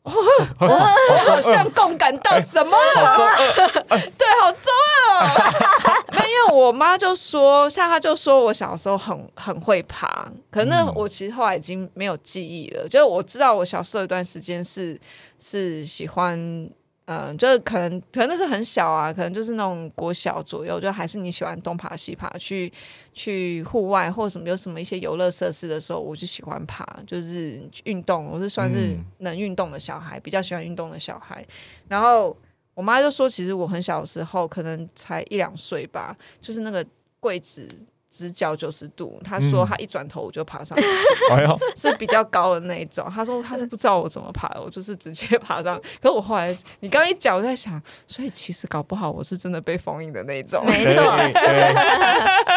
[0.03, 0.13] 我
[1.27, 3.19] 好像共感到什么了？
[3.89, 4.73] 对，好中
[5.13, 5.27] 二哦。
[6.13, 12.89] 没有，因为我妈就说，像她就说我小时候很很会爬，可能我其实后来已经没有记忆了。
[12.89, 14.99] 就是我知道我小时候有一段时间是
[15.39, 16.69] 是喜欢。
[17.13, 22.73] 嗯，就是可能可能那是很小啊，可能就是那种国小左右，就还是你喜欢东爬西爬，去
[23.13, 31.45] 去户外或者什么有什么一些游乐设施的时候，我就喜欢爬，就是运动，我是算是能运动的小孩，嗯、比较喜欢运动的小孩。
[31.89, 32.37] 然后
[32.75, 36.87] 我妈就说，其实我很小的时候，可能才一两岁吧，就是那个
[37.19, 37.67] 柜子。
[38.11, 40.85] 直角九十度，他说他一转头我就爬上去，
[41.31, 43.07] 嗯、 是比较高的那一种。
[43.15, 45.81] 他说他是不知道我怎么爬的，我就是直接爬上。
[46.03, 50.65] 可是我后来你刚刚一讲，我在想，所以其实搞不好我是真的被封印的那一种。
[50.67, 51.03] 没错，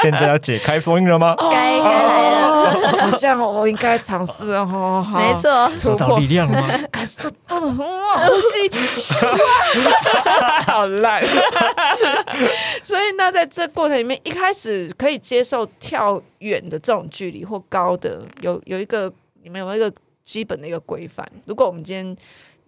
[0.02, 1.36] 现在要解开封印了吗？
[1.52, 5.06] 该该来了，好像我应该尝试哦。
[5.13, 6.68] 没错，收到力量了吗？
[7.04, 8.72] 开始都都哇，呼吸
[10.66, 11.22] 好烂。
[12.82, 15.44] 所以那在这过程里面，一开始可以接。
[15.44, 19.12] 接受跳远的这种距离或高的，有有一个
[19.42, 19.92] 你们有一个
[20.24, 21.30] 基本的一个规范。
[21.46, 22.16] 如果我们今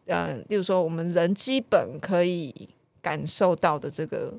[0.05, 2.67] 天，呃，例如说我们人基本可以
[3.01, 4.33] 感受到的这个。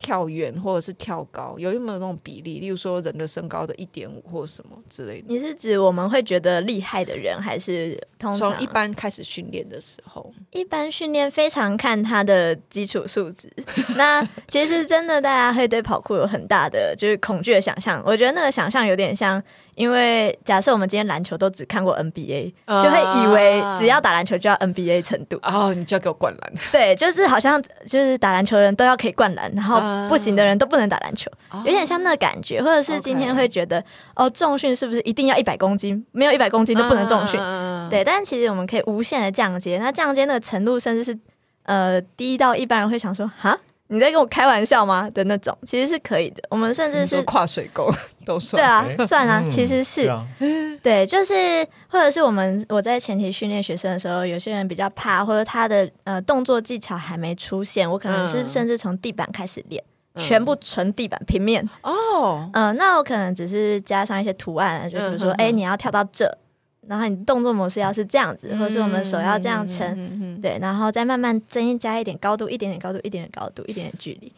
[0.00, 2.58] 跳远或者是跳高，有没有那种比例？
[2.58, 5.26] 例如说人的身高的一点五或什么之类的。
[5.28, 10.32] 你是指我们会觉得厉害的人，还是通常从一般开始训练的时候？
[10.50, 13.52] 一般训练非常看他的基础素质。
[13.96, 18.02] 那其实真的大家会对跑酷有很大的就是恐惧的想象。
[18.04, 19.40] 我觉得那个想象有点像。
[19.80, 25.36] 因为假设我们今天篮球都只看过 NBA，、uh, 就会以为只要打篮球就要 NBA 程度。
[25.36, 26.52] 哦，oh, 你就要给我灌篮。
[26.70, 32.62] 对，就是好像就是打篮球的人都要可以灌篮，然后不行的人都不能打篮球，uh, 有点像那感觉。
[32.62, 33.82] 或者是今天会觉得.
[34.14, 36.04] 哦，重训是不是一定要一百公斤？
[36.12, 37.40] 没有一百公斤都不能重训。
[37.40, 41.18] Uh, 对，但其实我们可以无限的降阶，那降阶那个程度甚至是
[41.62, 43.56] 呃低到一般人会想说，哈。
[43.92, 45.10] 你在跟我开玩笑吗？
[45.10, 46.42] 的那种，其实是可以的。
[46.48, 47.90] 我们甚至是跨水沟
[48.24, 50.08] 都算，对啊，算啊，其实是，
[50.80, 51.34] 对，就是
[51.88, 59.82] 或者是我们我在前期训练学生的时候，有些人比较怕，或者他的呃动作技巧还没出现，我可能是甚至从地板开始练，
[60.14, 66.32] 全部纯地板平面哦，嗯，那我可能只是加上一些图案，就比如说，哎，你要跳到这。
[66.90, 74.32] 然后你动作模式要是这样子，嗯、或是我们手要这样撑，嗯嗯嗯、对，然后再慢慢增加一点高度，一点点高度，一点点高度，一点点距离。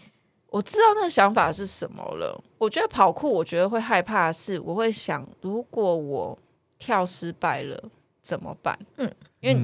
[0.50, 2.38] 我知道那个想法是什么了。
[2.58, 6.38] 我觉得跑酷，我觉得会害怕的是，我会想，如果我
[6.78, 7.82] 跳失败了
[8.20, 8.78] 怎么办？
[8.98, 9.10] 嗯，
[9.40, 9.58] 因为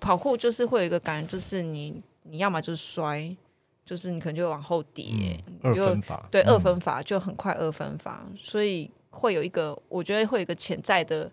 [0.00, 3.36] 跑酷就是会有一个感觉，就是你你要么就是摔，
[3.84, 11.30] 就是你可能就会往后跌，嗯、二分法，对，二分法就很快二分法，嗯、所以会有一个，我觉得会有一个潜在的。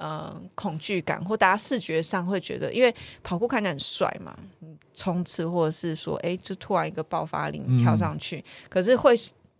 [0.00, 4.34] 呃，恐惧感或大家视觉上会觉得，因为跑酷看起来很帅嘛，
[4.94, 9.14] 冲刺或者是说，哎，就突然一个爆发力跳上去，嗯、可是会，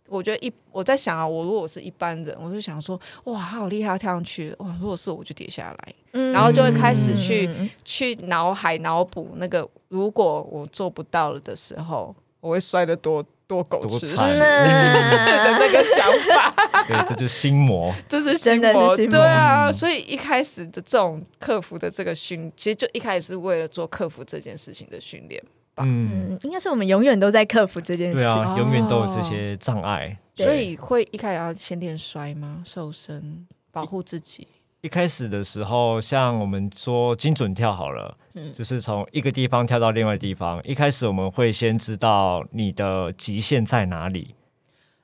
[0.07, 13.23] 我觉得一我在想啊，我如果是一般人，我就想说，哇，好厉害，跳上去，哇，如果是我就跌下来，嗯、然后就会开始去、嗯、去脑海脑补那个，如果我做不到了的时候，我会摔得多。
[13.51, 16.53] 多狗吃屎的那个想法，
[16.87, 25.43] 对，这就是心魔， 这是心魔，对啊，所以一开始的这种克服的这个训，其实就一开始是为了做克服这件事情的训练
[25.75, 25.83] 吧。
[25.85, 32.63] 嗯，应该是我们永远都在克服这件事，对啊，永远都有这些障碍，所以会一开始要先练摔吗？
[32.65, 34.47] 瘦身，保护自己。
[34.81, 40.59] 一开始的时候，像我们说精准跳好了，嗯，就是从一个地方跳到另外地方。
[40.63, 44.33] 一开始我们会先知道你的极限在哪里。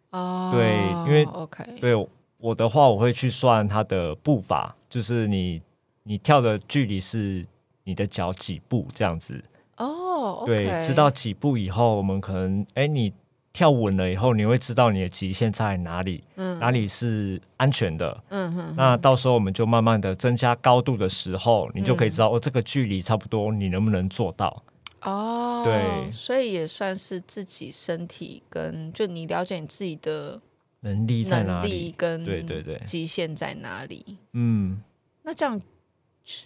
[0.10, 5.62] 哦，对，因为 OK，对我的话，我会去算它的步伐，就是你
[6.04, 7.46] 你跳的距离是
[7.84, 9.44] 你的脚几步这样子。
[9.78, 13.14] 哦，对，知道几步以后，我们可能哎你。
[13.58, 18.24] 跳稳了以后，你会知道你的极限在哪里，嗯、哪里是安全的。
[18.30, 24.62] 嗯哼，那到时候我们就慢慢的增加高度的时候，你就可以知道、嗯、哦，这个距离差不多，你能不能做到？
[25.02, 30.40] 哦，对，所以也算是自己身体跟就你了解你自己的
[30.82, 34.20] 能力在哪里，跟对对对极限在哪里？
[34.34, 34.80] 嗯，
[35.24, 35.60] 那这样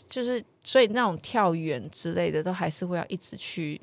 [0.07, 3.81] 就是所以那种跳远之类的，都还是会要一直去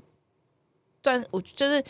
[1.02, 1.84] 但，我就是。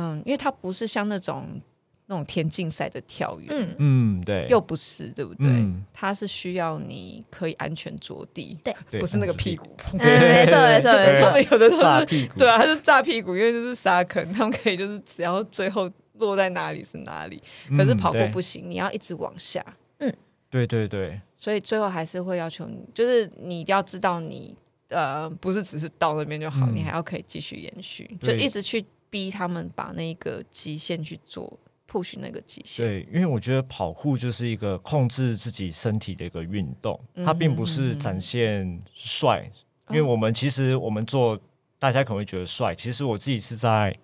[0.00, 1.60] 嗯，因为它不是像那种
[2.06, 3.74] 那种田径赛的跳远，嗯。
[3.78, 5.46] 嗯，对，又不是，对不对？
[5.48, 17.42] 嗯、它是需要你可以安全着地，对，不是那个屁股，没错没错没错，他们有的都是，对啊，它是炸屁股，因为就是沙坑，他们可以就是只要最后落在哪里是哪里，
[17.76, 19.62] 可是跑步不行，嗯、你要一直往下，
[19.98, 20.14] 嗯，
[20.48, 24.56] 对对对，所以最后还是会要求你，就是你要知道你
[24.88, 28.84] 呃，不是只是到那边就好，嗯、你还要可以继续延续，就一直去。
[29.10, 31.58] 逼他们把那个极限去做
[31.90, 32.86] ，push 那个极限。
[32.86, 39.50] 对，因为我觉得跑酷就是一个控制自己身体的一个运动，嗯、它并不是展现帅。
[39.86, 41.38] 嗯、因为我们其实我们做，
[41.78, 43.96] 大家可能会觉得帅，其实我自己是在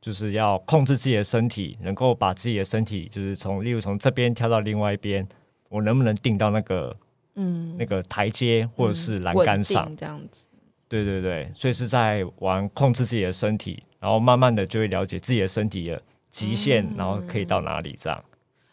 [0.00, 5.26] 就是要控制自己的身体，能够把自己的身体就是从，例如从这边跳到另外一边，
[5.68, 6.96] 我能不能定到那个
[7.34, 10.46] 嗯那个台阶或者是栏杆上、嗯、这样子？
[10.88, 13.82] 对对对，所以是在玩控制自己的身体。
[14.02, 18.24] 然后慢慢的就会了解自己的身体的极限，嗯、然后可以到哪里这样。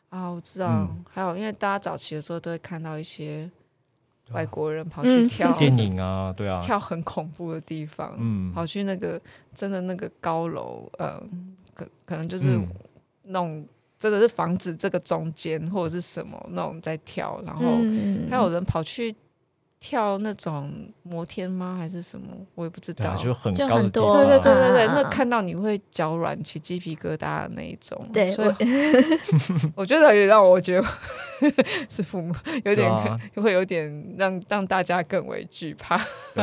[0.09, 0.67] 啊，我知道。
[0.69, 3.47] 嗯、还有，因为大家早期的时候都会看到一些
[4.31, 9.21] 外国人跑去跳、嗯、 电影啊，对啊，跳很恐怖的地方，嗯，跑去那个
[9.53, 11.21] 真的那个高楼，呃，
[11.75, 12.59] 可可能就是
[13.21, 13.63] 那种
[13.99, 17.63] 真的是房子这个中间或者是什么那种在跳，然后
[18.31, 19.15] 还有人跑去。
[19.79, 20.71] 跳那种
[21.03, 21.77] 摩天吗？
[21.79, 22.27] 还是什么？
[22.55, 23.15] 我也不知道。
[23.15, 28.09] 就很高的多，对对对对对，那看到你会脚软、起鸡皮疙瘩的那一种。
[28.11, 28.49] 对，所以
[29.75, 30.87] 我 觉得也让我觉得
[31.89, 32.91] 是父母有点
[33.41, 35.97] 会有点让让大家更为惧怕。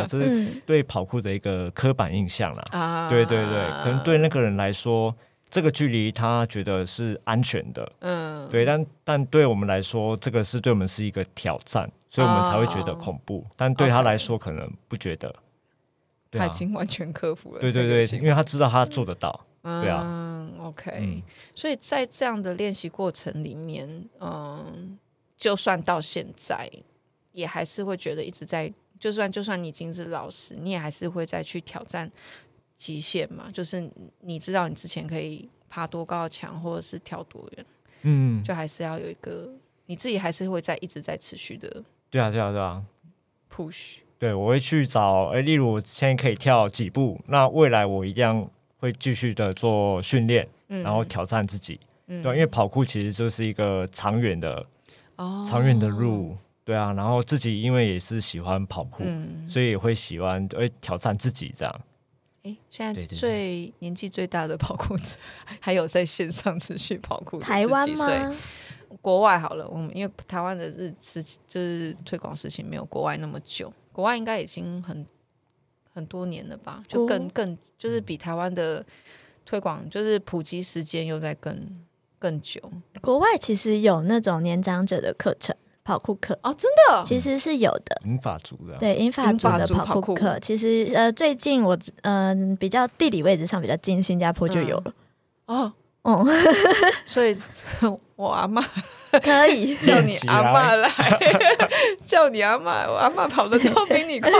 [0.08, 2.62] 这是对跑酷的一个刻板印象啦。
[2.70, 5.14] 啊，对对对，可能对那个人来说，
[5.48, 7.92] 这个距离他觉得是安全的。
[8.00, 11.90] 嗯，对，但但对我们来说，这个是对我们是一个挑战。
[12.08, 15.34] 所以我们才会觉得恐怖，哦、但对他来说可能不觉得。
[16.30, 17.60] 他已经完全克服了。
[17.60, 19.46] 对对对，因为他知道他做得到。
[19.62, 20.48] 嗯、对啊。
[20.62, 21.22] OK、嗯。
[21.54, 24.96] 所以在这样的练习过程里面，嗯，
[25.36, 26.70] 就算到现在，
[27.32, 32.10] 也还是会觉得一直在，就算就算你已经是老师，你也还是会再去挑战
[32.76, 33.50] 极限嘛。
[33.52, 37.66] 就是你知道你之前可以爬多高的墙，或者是跳多远，
[38.02, 39.48] 嗯，就还是要有一个
[39.86, 41.82] 你自己还是会在一直在持续的。
[42.10, 42.82] 对啊，对啊，对啊
[43.50, 43.96] ，push。
[44.18, 48.48] 对，我会去找，哎，例如我现在可以跳几步，那未来我一定
[48.78, 51.78] 会继续的做训练，嗯、然后挑战自己。
[52.06, 54.64] 嗯、对，因为跑酷其实就是一个长远的，
[55.16, 56.36] 哦、长远的路。
[56.64, 61.80] 对啊，然后自己因为也是喜欢跑酷，嗯、所以也会喜欢会挑战自己这样。
[62.46, 65.16] 哎，现在最年纪最大的跑酷者，
[65.60, 68.36] 还有在线上持续跑酷，台湾吗？
[69.02, 73.72] 国外好了，我们因为台湾的日事就是推广事情没有国外那么久。
[73.92, 75.04] 国外应该已经很
[75.92, 78.84] 很多年了吧，就更更就是比台湾的
[79.44, 81.84] 推广就是普及时间又在更
[82.18, 82.60] 更久。
[83.00, 85.56] 国外其实有那种年长者的课程，
[85.86, 86.36] 跑酷课。
[86.42, 87.04] 哦，真的？
[87.06, 88.02] 其实是有的。
[88.04, 88.76] 英法族的。
[88.78, 94.92] 对英法族的跑酷课，其实呃最近我嗯、呃、比较地理位置上比较近，新加坡就有了、
[95.46, 95.72] 嗯、哦。
[96.06, 96.24] 哦，
[97.04, 97.36] 所以
[98.14, 98.64] 我阿妈
[99.24, 100.88] 可以 叫你阿妈来，
[102.06, 104.30] 叫你阿妈，我阿妈跑得都比你快。
[104.30, 104.38] 好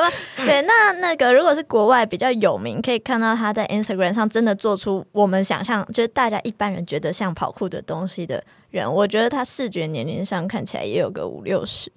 [0.00, 11.92] 吧，对，那那个如果是国外比较有名，可以看到他在 Instagram 上真的做出我们想象，就是大家一般人觉得像跑酷的东西的人，我觉得他视觉年龄上看起来也有个五六十，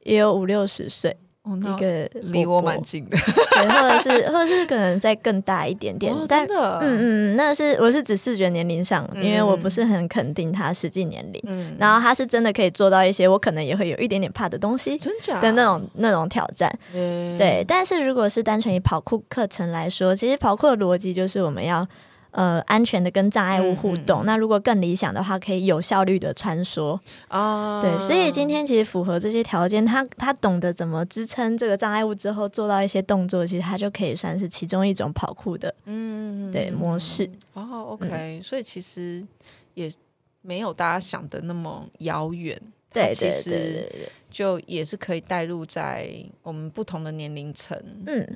[0.00, 1.16] 也有五六十岁。
[1.44, 15.38] 哦、一个离我蛮近的，对，或者是，或者是可能再更大一点点，哦、但嗯嗯，那是我是指视觉年龄上，嗯、因为我不是很肯定他实际年龄，嗯，然后他是真的可以做到一些我可能也会有一点点怕的东西，真假？
[15.38, 21.86] 的那种那种挑战，嗯、对，但是如果是单纯以跑酷课程来说，其实跑酷的逻辑就是我们要。
[22.34, 24.22] 呃，安全的跟障碍物互动。
[24.22, 26.98] 嗯嗯、那如果更理想的话，可以有效率的穿梭。
[27.30, 37.30] 哦，对，所以今天其实符合这些条件，他他懂得怎么支撑这个障碍物之后做到一些动作，其实他就可以算是其中一种跑酷的，嗯，对模式。
[37.52, 39.24] 哦，OK，、嗯、所以其实
[39.74, 39.88] 也
[40.42, 42.60] 没有大家想的那么遥远。
[42.92, 43.88] 对，其实
[44.28, 46.12] 就也是可以带入在
[46.42, 47.80] 我们不同的年龄层。
[48.06, 48.34] 嗯。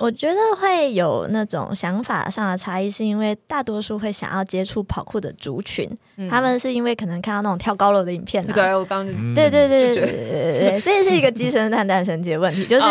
[0.00, 5.86] 我觉得会有那种想法上的差异，是因为大多数会想要接触跑酷的族群，
[6.16, 12.86] 嗯、他们是因为可能看到那种跳高楼的影片、啊，对，我刚，对对对对对对对，所以是一个鸡生蛋蛋生鸡的问题， 就是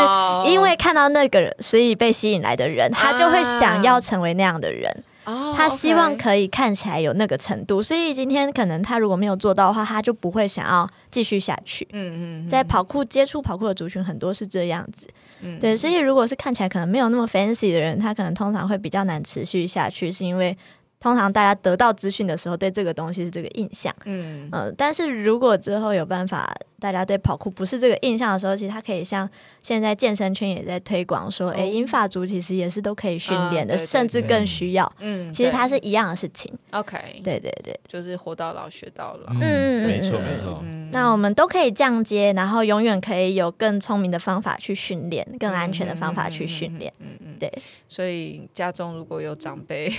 [0.45, 11.88] 因为看到那个人，所以被吸引来的人，他就会想要成为那样的人，啊、他希望可以看起来有那个程度，所以今天可能他如果没有做到的话，他就不会想要继续下去。
[11.91, 15.07] 嗯嗯，在跑酷接触跑酷的族群很多是这样子。
[15.41, 20.57] 嗯，对，所以如果是看起来可能没有那么 fancy 的人，他可能通常会比较难持续下去，是因为。
[21.01, 24.49] 通常大家得到资讯的时候，对这个东西是这个印象，嗯。
[24.51, 29.29] 嗯、呃，但是如果之后有办法，大家对跑酷不是这个印象的时候，其实他可以像
[29.63, 36.53] 现在健身圈也在推广说，哎、哦，银发族其实也是都可以训练的，嗯、甚至更需要，嗯，其实它是一样的事情。
[36.71, 40.61] OK，对对对，就是活到老学到老，嗯，没错没错。
[40.91, 47.51] 那我们都可以降阶，然后永远可以有更聪明的方法去训练，更安全的方法去训练，嗯嗯，对。
[47.87, 49.91] 所以家中如果有长辈。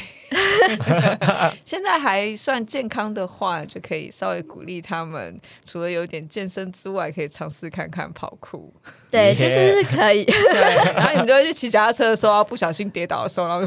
[1.64, 8.72] 现在还算健康的话，就可以稍微鼓励他们，除了有点健身之外，可以尝试看看跑酷。
[9.11, 10.24] 对，其实是可以。
[10.24, 13.66] 对，然后你们就会去骑脚踏车的时候，不小心跌倒的时候，然后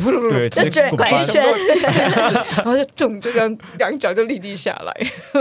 [0.50, 1.44] 就卷回一圈，
[2.58, 4.94] 然后就咚，就这样两脚就立地下来，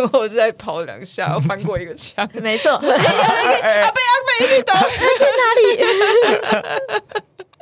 [0.08, 2.28] 或者再跑两下，然后翻过一个墙。
[2.34, 2.72] 没错。
[2.72, 4.74] 阿贝阿贝，你懂
[5.18, 5.62] 在哪里？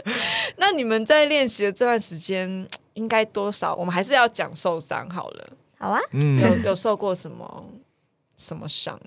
[0.57, 3.75] 那你们在练习的这段时间，应该多少？
[3.75, 5.49] 我们还是要讲受伤好了。
[5.79, 7.65] 好啊，有有受过什么
[8.37, 9.01] 什么伤？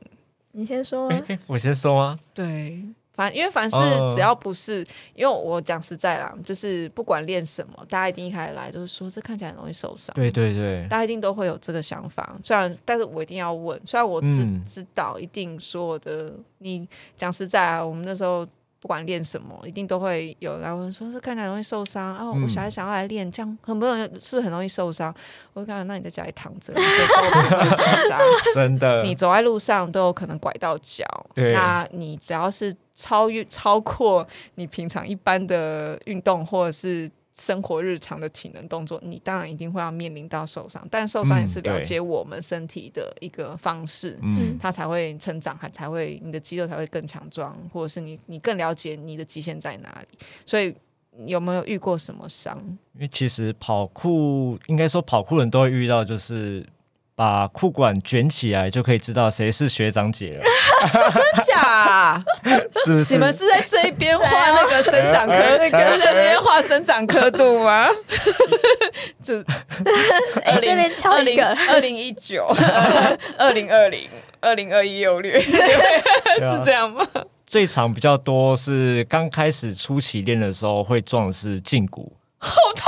[0.53, 1.39] 你先说、啊欸。
[1.45, 2.19] 我先说啊。
[2.33, 2.81] 对，
[3.13, 3.77] 凡因为凡是
[4.13, 10.11] 只要不是，呃、因为我讲实在啦，就是不管练什么，大家一定一开始来都是说这看起来很容易受伤。
[10.15, 12.35] 对对对，大家一定都会有这个想法。
[12.43, 13.79] 虽然，但是我一定要问。
[13.85, 16.33] 虽然我知、嗯、知道，一定说我的。
[16.57, 18.47] 你讲实在啊，我们那时候。
[18.83, 25.15] 不管练什么，一定都会有人来问说：“是看起来容易受伤哦，我小孩想要来练，这样很不容易，是不是很容易受伤？”
[25.53, 26.81] 我就讲：“那你在家里躺着， 会
[27.69, 28.19] 受伤。
[28.53, 31.05] 真的，你走在路上都有可能拐到脚。
[31.33, 50.17] 对那你只要是超越超过你平常一般的运动，或者是。”生活日常的体能动作，你当然一定会要面临到受伤，但受伤也是了解我们身体的一个方式，嗯，它才会成长，还才会你的肌肉才会更强壮，或者是你你更了解你的极限在哪里。
[50.45, 50.75] 所以
[51.25, 52.55] 有没有遇过什么伤？
[52.93, 56.63] 因为其实跑酷，应该说跑酷人都会遇到，就是
[57.15, 60.43] 把裤管卷起来，就可以知道谁是学长姐了。
[60.87, 62.21] 真假？
[62.85, 63.13] 是不是？
[63.13, 67.87] 你们是在这一边画那个生长刻，是在这边画生长刻度吗？
[69.23, 69.39] 就
[70.43, 72.45] 哎，这边敲一个二零一九，
[73.37, 74.09] 二零二零，
[74.41, 75.51] 二零二一优略， 是
[76.65, 77.05] 这样吗？
[77.45, 82.83] 最长比较多是刚开始初期练的时候会撞的是胫骨，好痛。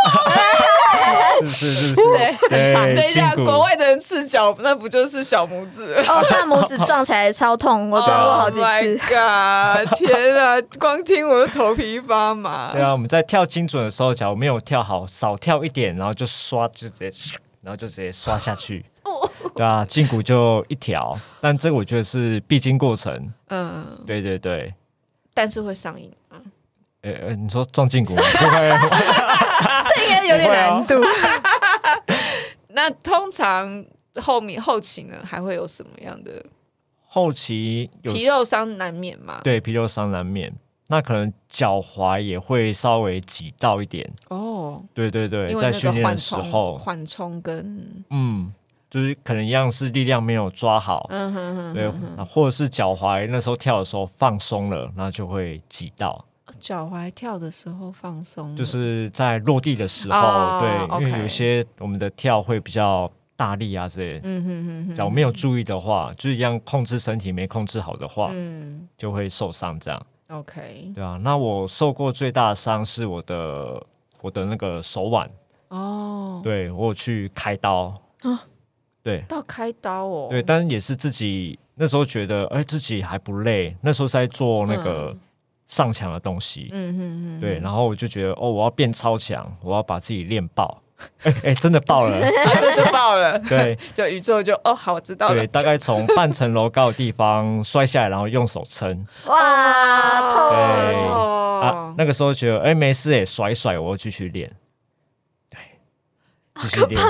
[1.41, 5.93] 是是是是， 对，等一下，国外的人赤脚，那不就是小拇指？
[6.08, 8.98] 哦，大拇指撞起来超痛，我 撞过好几次。
[9.08, 12.72] God，天啊，光听我的头皮发麻。
[12.72, 18.86] 对啊，我们在跳精准的时候，假如没有跳好，少跳一点，然后就刷，就直接，然后就直接刷下去。
[19.56, 23.32] 对啊，胫骨就一条，但这个我觉得是必经过程。
[23.50, 24.74] 嗯，对对对，
[25.34, 26.12] 但是会上瘾。
[27.06, 28.22] 呃呃，你说撞胫骨吗？
[28.34, 30.95] 这应该有点难度。
[32.70, 33.86] 那通常
[34.16, 36.43] 后面后期呢，还会有什么样的？
[37.08, 39.39] 后期有皮肉伤难免嘛？
[39.43, 40.51] 对，皮肉伤难免。
[40.88, 44.08] 那可能脚踝也会稍微挤到一点。
[44.28, 48.53] 哦，对对对，在训练的时候，缓冲跟嗯，
[48.89, 51.08] 就是可能一样是力量没有抓好。
[51.10, 51.89] 嗯哼哼，对，
[52.26, 56.24] 或者是脚踝那时候跳的时候放松了，那就会挤到。
[56.66, 64.20] 脚踝跳的时候放松，就是在落地的时候，哦、对、因为有些我们的跳会比较大力啊之类。
[64.24, 64.95] 嗯哼哼哼。
[64.95, 70.05] 假如没有注意的话，就是一样控制身体没控制好的话，嗯，就会受伤这样。
[70.30, 71.20] OK，对啊。
[71.22, 73.86] 那我受过最大的伤是我的
[74.22, 75.30] 我的那个手腕。
[75.68, 76.41] 哦。
[76.43, 77.93] 对，我有去开刀。
[78.24, 78.43] 啊。
[79.03, 79.22] 对。
[79.30, 80.28] 到开刀哦。
[80.32, 83.78] 对，但也是自己那时候觉得，哎，自己还不累。
[83.82, 85.11] 那时候在做那个。
[85.11, 85.20] 嗯
[85.68, 90.82] 上墙的东西，嗯嗯嗯，对，然后我就觉得，哦，我要变超强，我要把自己练爆，
[91.24, 92.22] 哎哎，真的爆了，
[92.61, 104.51] 这就爆了， 对，就宇宙就，哦，好，我知道了，对，大概从半层楼高的地方摔下来，然后用手撑，哇，对，啊，那个时候觉得，哎，没事，哎，甩甩，我要继续练，
[105.49, 105.59] 对，
[106.61, 107.01] 继续练。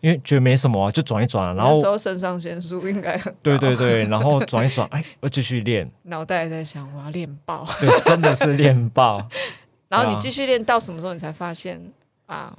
[0.00, 3.38] 因为觉得没什么啊，就转一转，然后那时候肾上腺素应该很高。
[3.42, 5.88] 对对对， 然后转一转，哎，我继续练。
[6.04, 7.64] 脑袋在想，我要练爆。
[7.80, 9.26] 对，真的是练爆。
[9.88, 11.80] 然后你继续练到什么时候，你才发现
[12.26, 12.52] 啊，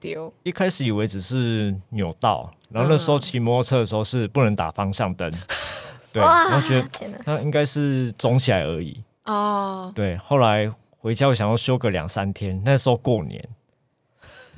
[0.00, 0.32] 丢。
[0.42, 5.30] 一开始以为只是扭到，然后那时候骑摩托车的时候是不能打方向灯。
[6.12, 6.88] 对，然后觉得
[7.24, 9.00] 那应该是肿起来而已。
[9.26, 9.92] 哦。
[9.94, 13.48] 对，后来回家我想要休个两三天，那时候过年。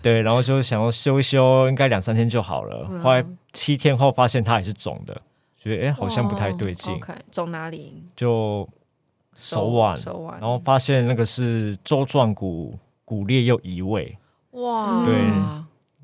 [0.00, 2.86] 对，然后就想要修一修，应该两三天就好了。
[2.90, 5.20] 嗯、后来七天后发现它还是肿的，
[5.58, 6.94] 觉得哎，好像不太对劲。
[6.94, 8.02] OK，肿哪里？
[8.14, 8.68] 就
[9.34, 10.38] 手腕，手腕。
[10.40, 14.16] 然后发现那个是周状骨骨裂又移位。
[14.52, 15.14] 哇，对，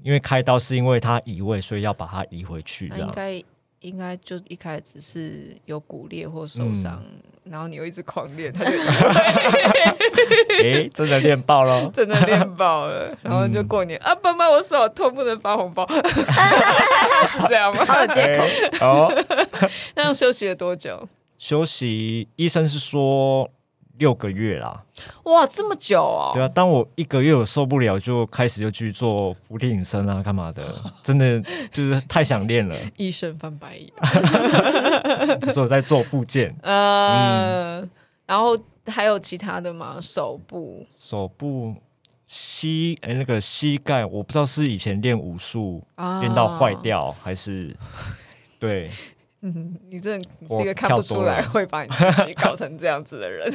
[0.02, 2.88] 因为开刀是因为它移位，所以要把它移回去。
[2.88, 3.42] 应该
[3.84, 7.02] 应该就一开始是有骨裂或受伤。
[7.04, 8.70] 嗯然后你又一直狂练，他就
[10.64, 13.14] 哎，真的练爆了， 真的练爆了。
[13.22, 17.84] 然后就过年啊，爸妈，我手痛，不能发红包， 是这样吗？
[17.84, 18.42] 好有借口。
[18.80, 19.12] 哦，
[19.94, 21.06] 那样休息了多久？
[21.36, 23.50] 休息，医生是说
[23.98, 24.82] 六个月啦。
[25.24, 26.30] 哇，这么久哦！
[26.34, 30.62] 对啊，当我一个月我受不了，就开始就去做伏地挺身啊，干嘛的？
[31.02, 31.40] 真的
[31.70, 32.76] 就是太想练了。
[32.96, 33.90] 一身翻白眼。
[35.40, 36.54] 可是我在做复健。
[36.62, 37.90] 呃、嗯，
[38.26, 39.98] 然后还有其他的吗？
[40.00, 41.74] 手部、手部、
[42.26, 45.82] 膝哎，那个膝盖，我不知道是以前练武术
[46.20, 47.74] 练到坏掉，啊、还是
[48.58, 48.90] 对。
[49.44, 53.52] 嗯， 你真的是一个看不出来会把你自己搞成这样子的人。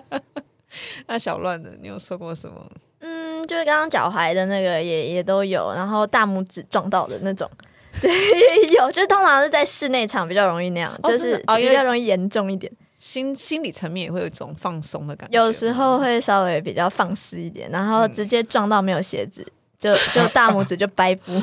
[1.08, 2.70] 那小乱的，你有说过什么？
[3.00, 7.50] 嗯，就是刚刚脚踝的那个也也都有，然后大拇指撞到的那种，
[8.02, 8.90] 对，也有。
[8.90, 12.70] 就是通常是在室内场比较容易那样，哦、就是比较容易严重一点。
[12.94, 19.40] 心心理层面也会有一种放松的感觉，有时候会稍微比较放肆一点，然后直接撞到没有鞋子。
[19.42, 21.32] 嗯就就大拇指就掰不，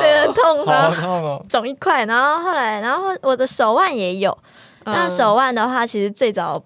[0.00, 4.36] 对，很痛，然后肿一块，然后后来，然后我的手腕也有。
[4.84, 6.60] 那手腕的话，其实最早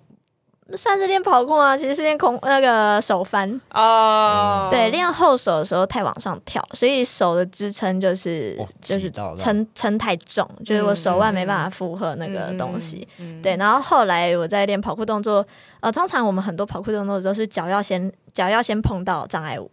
[0.75, 3.61] 算是练跑控啊，其实是练空那个手翻。
[3.75, 4.69] 哦。
[4.71, 13.07] 对，练后手的时候太往上跳，所以手的支撑就是就是撑撑太重，就是我手腕没办法负荷那个东西。
[13.43, 15.47] 对，然后后来我在练跑酷动作，
[15.81, 19.71] 呃，通常我们很多跑酷动作都是脚要先脚要先碰到障碍物。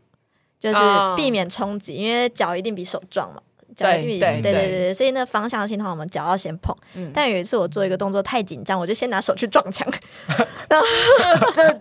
[0.64, 0.80] 就是
[1.18, 3.42] 避免冲击，因为脚一定比手壮嘛，
[3.76, 6.76] 脚对对对对，所以那方向性的话，我们脚要先碰。
[7.14, 9.88] 但有一次我做一个动作太紧张，我就先拿手去撞墙，
[10.70, 10.86] 然后
[11.54, 11.80] 这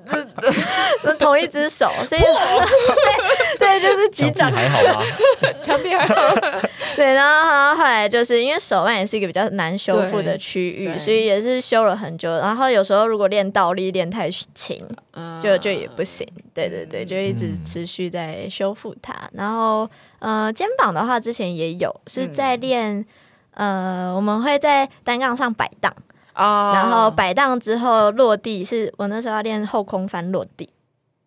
[1.03, 2.21] 这同一只手，所以
[3.59, 5.05] 对对，就是击掌还好吗？
[5.61, 6.35] 墙壁还好。
[6.97, 12.31] 对，然后然后后来就是因为手腕也是一个比较难修复的区域，所以也是修了很久。
[12.39, 14.83] 然后有时候如果练倒立练太勤，
[15.43, 16.27] 就就也不行。
[16.55, 19.15] 对对对，就一直持续在修复它。
[19.33, 19.89] 然后
[20.23, 23.05] 呃，肩膀的话之前也有是在练，
[23.55, 25.93] 呃，我们会在单杠上摆荡。
[26.35, 30.71] 哦，然后摆荡之后落地，是我那时候要练后空翻落地。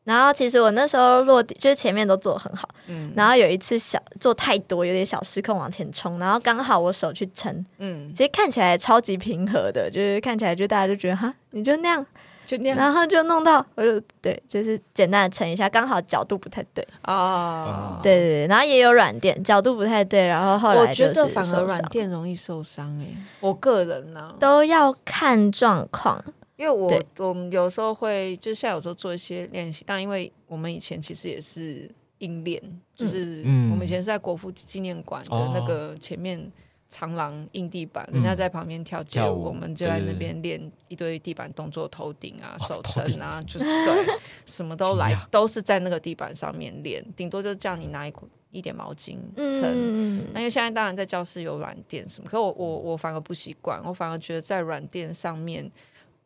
[0.06, 12.06] 然后其实我那时候落地就是前面都做很好，嗯，然后有一次小做太多，有点小失控往前冲，然后刚好我手去撑，嗯，其实看起来超级平和的，就是看起来就大家就觉得哈，你就那样。
[12.46, 16.88] 就那样，然后就弄到，我就对，就是简单的撑一下，刚好角度不太对。
[17.06, 23.08] 哦，对对对，然后也有软垫，角度不太对，然后后来我觉得反而软垫容易受伤哎，
[23.40, 26.24] 我个人呢、啊、都要看状况，
[26.56, 27.06] 因为我对。
[27.18, 31.90] 我们有时候会，就像有时候做一些练习，但因为我们以前其实也是
[32.20, 32.62] 硬练，
[32.96, 33.42] 就是
[33.72, 36.40] 我们以前是在国父纪念馆的那个前面。
[36.40, 36.52] 哦
[36.88, 44.08] 长廊硬地板，人家在旁边跳街舞，我们就在那边练一堆地板动作，头顶啊、手撑啊，就是对，
[44.46, 47.04] 什么都来，都是在那个地板上面练。
[47.16, 48.14] 顶多就叫你拿一
[48.52, 50.32] 一点毛巾撑。
[50.32, 55.70] 那因为现在当然在教室有软垫什么，可我我我反而不习惯，我反而觉得在软垫上面，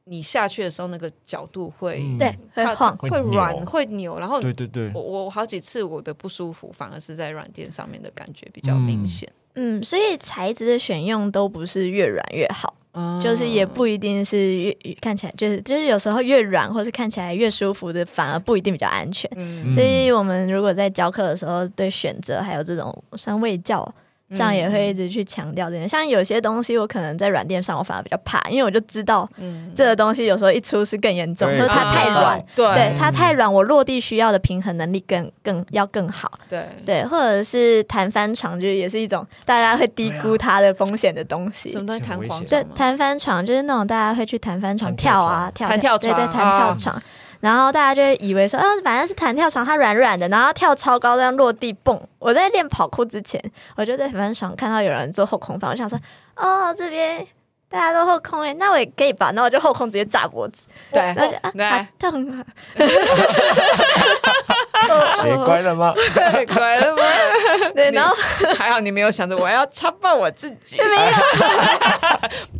[0.03, 9.27] 你下去的时候那个角度会对会晃、会软、会扭，然后对对对，我我好几次我的不舒服反而是在软垫上面的感觉比较明显。
[9.31, 9.38] 嗯，
[9.83, 19.29] 所以材质的选用都不是越软越好，嗯、就是也不一定是越看起来就是就是有时候越软或是看起来越舒服的，反而不一定比较安全。
[19.35, 23.83] 嗯、所以我们如果在教课的时候，对选择还有这种像味教。
[24.31, 29.27] 这样也会一直去强调这些，像有些东西我可能在软垫上我反而比较怕，因为我就知道
[29.75, 36.65] 这个东西有时候一出是更严重，就是它太软，对，它太软，我落地需要的平衡能力更更要更好，对。
[36.85, 41.71] 对，或者是弹翻床，就是也是一种大家会低估它的风险的东西。
[41.71, 42.45] 什么弹簧？
[42.45, 47.01] 对，弹翻床就是那种大家会去弹翻床跳啊跳，跳，对对，弹跳床。
[47.39, 51.99] 然后大家就会以为说，啊，反正是弹跳床，它软软的，然后跳超高，这样落地蹦。
[52.19, 53.41] 我在练跑酷之前，
[53.75, 55.97] 我就在弹翻床看到有人做后空翻，我想说，
[56.35, 57.25] 哦，这边
[57.69, 59.31] 大家都后空哎，那我也可以吧？
[59.35, 62.43] 那我就后空直接炸脖子，对，然后就啊，好痛啊！
[65.21, 65.93] 学乖了吗？
[66.31, 67.03] 学乖了吗？
[67.75, 68.15] 对，然后
[68.57, 71.01] 还好你没有想着我要插爆我自己，没有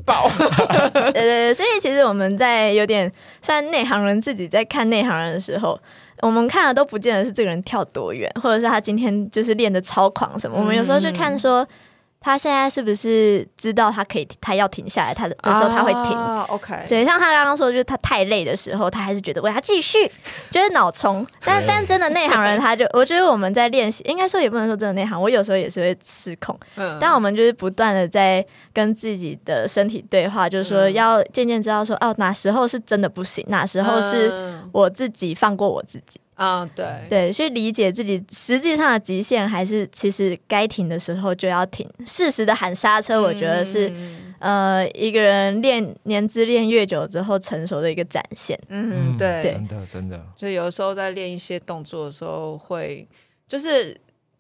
[0.06, 0.30] 爆。
[0.38, 5.80] 对对对，所以其实我们在有点算内行人自己在看内行人的时候，
[6.22, 10.56] 我们看的都不见得是这个人跳多远，或者是他今天就是练得超狂什么。
[10.56, 11.68] 我们有时候去看说。
[12.22, 16.18] 他现在是不是知道他可以，他要停下来，他的时候他会停。
[16.18, 20.12] 啊、OK，对，像他刚刚说，就是他太累的时候，他还是觉得我要继续，
[20.52, 21.26] 就是脑冲。
[21.46, 26.60] 但但真的内行人，他就 我觉得我们在练习，应该说也不能说真的内行，我有时候也是会失控。
[26.76, 36.20] 嗯，但我们就是不断的在跟自己的身体对话，就是说要渐渐知道说，哦，哪时候是真的不行，哪时候是我自己放过我自己。
[36.40, 36.86] 啊，对。
[37.10, 48.58] 对，去理解自己实际上的极限，还是其实该停的时候就要停，适时的喊刹车，我觉得是、嗯、呃一个人练年资练越久之后成熟的一个展现。
[48.70, 53.08] 嗯，对，真的真的，就有时候在练一些动作的时候会
[53.48, 53.96] 就是。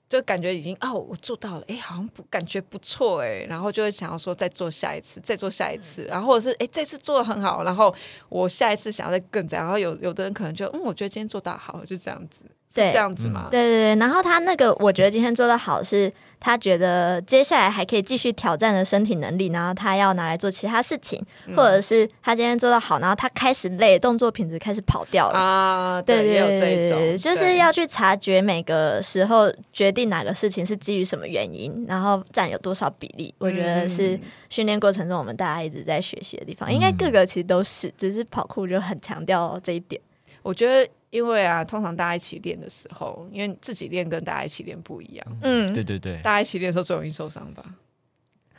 [0.10, 7.94] 就感觉已经哦，我做到了，哎，好像不感觉不错，哎，然后就会想要说再做下一次，再做下一次，然后或者是哎，这次做的很好，然后
[8.28, 13.48] 我下一次想要再更怎样，然后有有的人可能就嗯，我觉得今天做到好，就这样子，是这样子吗？
[13.52, 16.12] 对对对，然后他那个我觉得今天做的好是。
[16.40, 26.02] 他觉得接下来还可以继续挑战的身体能力，然后他要拿来做其他事情，嗯、或者是他今天做到好，然后他开始累，动作品质开始跑掉了啊。
[26.02, 33.34] 对对对对，就是要去察觉每个时候决定哪个事情是基于什么原因，然后占有多少比例。
[33.38, 34.20] 我觉得是
[34.50, 40.02] 训练过程中我们大家一直在学习的地方，应该各个其实都是，只是跑酷就很强调这一点。
[40.42, 40.90] 我觉得。
[41.10, 45.38] 因为啊，通常大家一起练的时候，因为自己练跟大家一起练不一样。
[45.42, 47.64] 嗯，对对对，大家一起练的时候最容易受伤吧？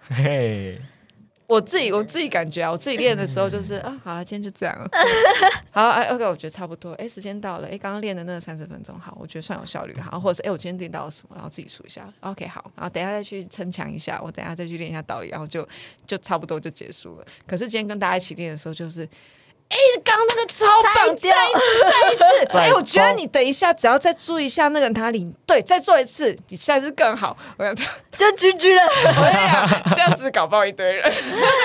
[0.08, 0.80] 嘿，
[1.46, 4.88] 我自己我自己感觉啊，我自己练的时候就是啊，好了，今天就这样了。
[5.70, 6.92] 好，哎，OK，我觉得差不多。
[6.94, 7.68] 哎，时间到了。
[7.68, 9.94] 哎，刚刚练的那个三十分钟，好，我觉得算有效率。
[10.00, 12.12] 好，或者是哎，我今天练到了什么，然后自己数一下。
[12.20, 15.68] OK，好，然后等一下再去增强一下，我等一下再去练一下倒立，然后就
[16.06, 17.26] 就差不多就结束了。
[17.46, 19.08] 可是今天跟大家一起练的时候，就是。
[19.70, 22.58] 哎，刚刚那个超棒，再一次，再一次。
[22.58, 27.36] 哎，我觉得你等一下，只要再注意一下那个哪里，对，再做一次，你下次更好。
[27.56, 28.82] 我想就 GG 了。
[29.16, 31.12] 我跟你讲，这样子搞爆一堆人。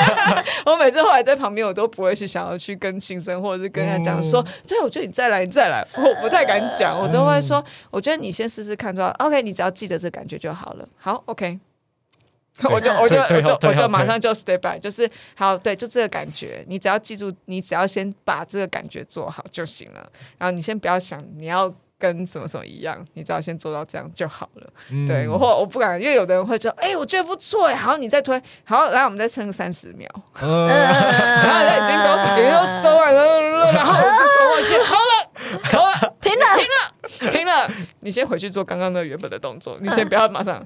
[0.67, 10.87] 我每次后来在旁边，我都不会去想要去跟新生，或者是跟他讲说，对，我觉得你再来，你再来，我不太敢讲，我都会说，我觉得你先试试看，说 OK，你只要记得这感觉就好了。
[10.99, 11.59] 好，OK。
[12.71, 20.09] 我就我就我就我就马上就 step by，就是好，对，就这个感觉，你只要记住，你只要先把这个感觉做好就行了。
[20.37, 24.69] 然后你先不要想你要跟什么什么一样，你只要先做到这样就好了。
[24.89, 30.09] 嗯、对我或我不敢，因为有的人会说，哎、欸，我觉得不错哎，好，你再推，好，来我们再撑个三十秒，
[30.41, 35.19] 嗯、 然后已经都已经都收完了，然后我就冲过去，好了，
[35.63, 40.65] 好了，停了，停了，停了，你先回去做刚刚那原本的动作，你先不要马上。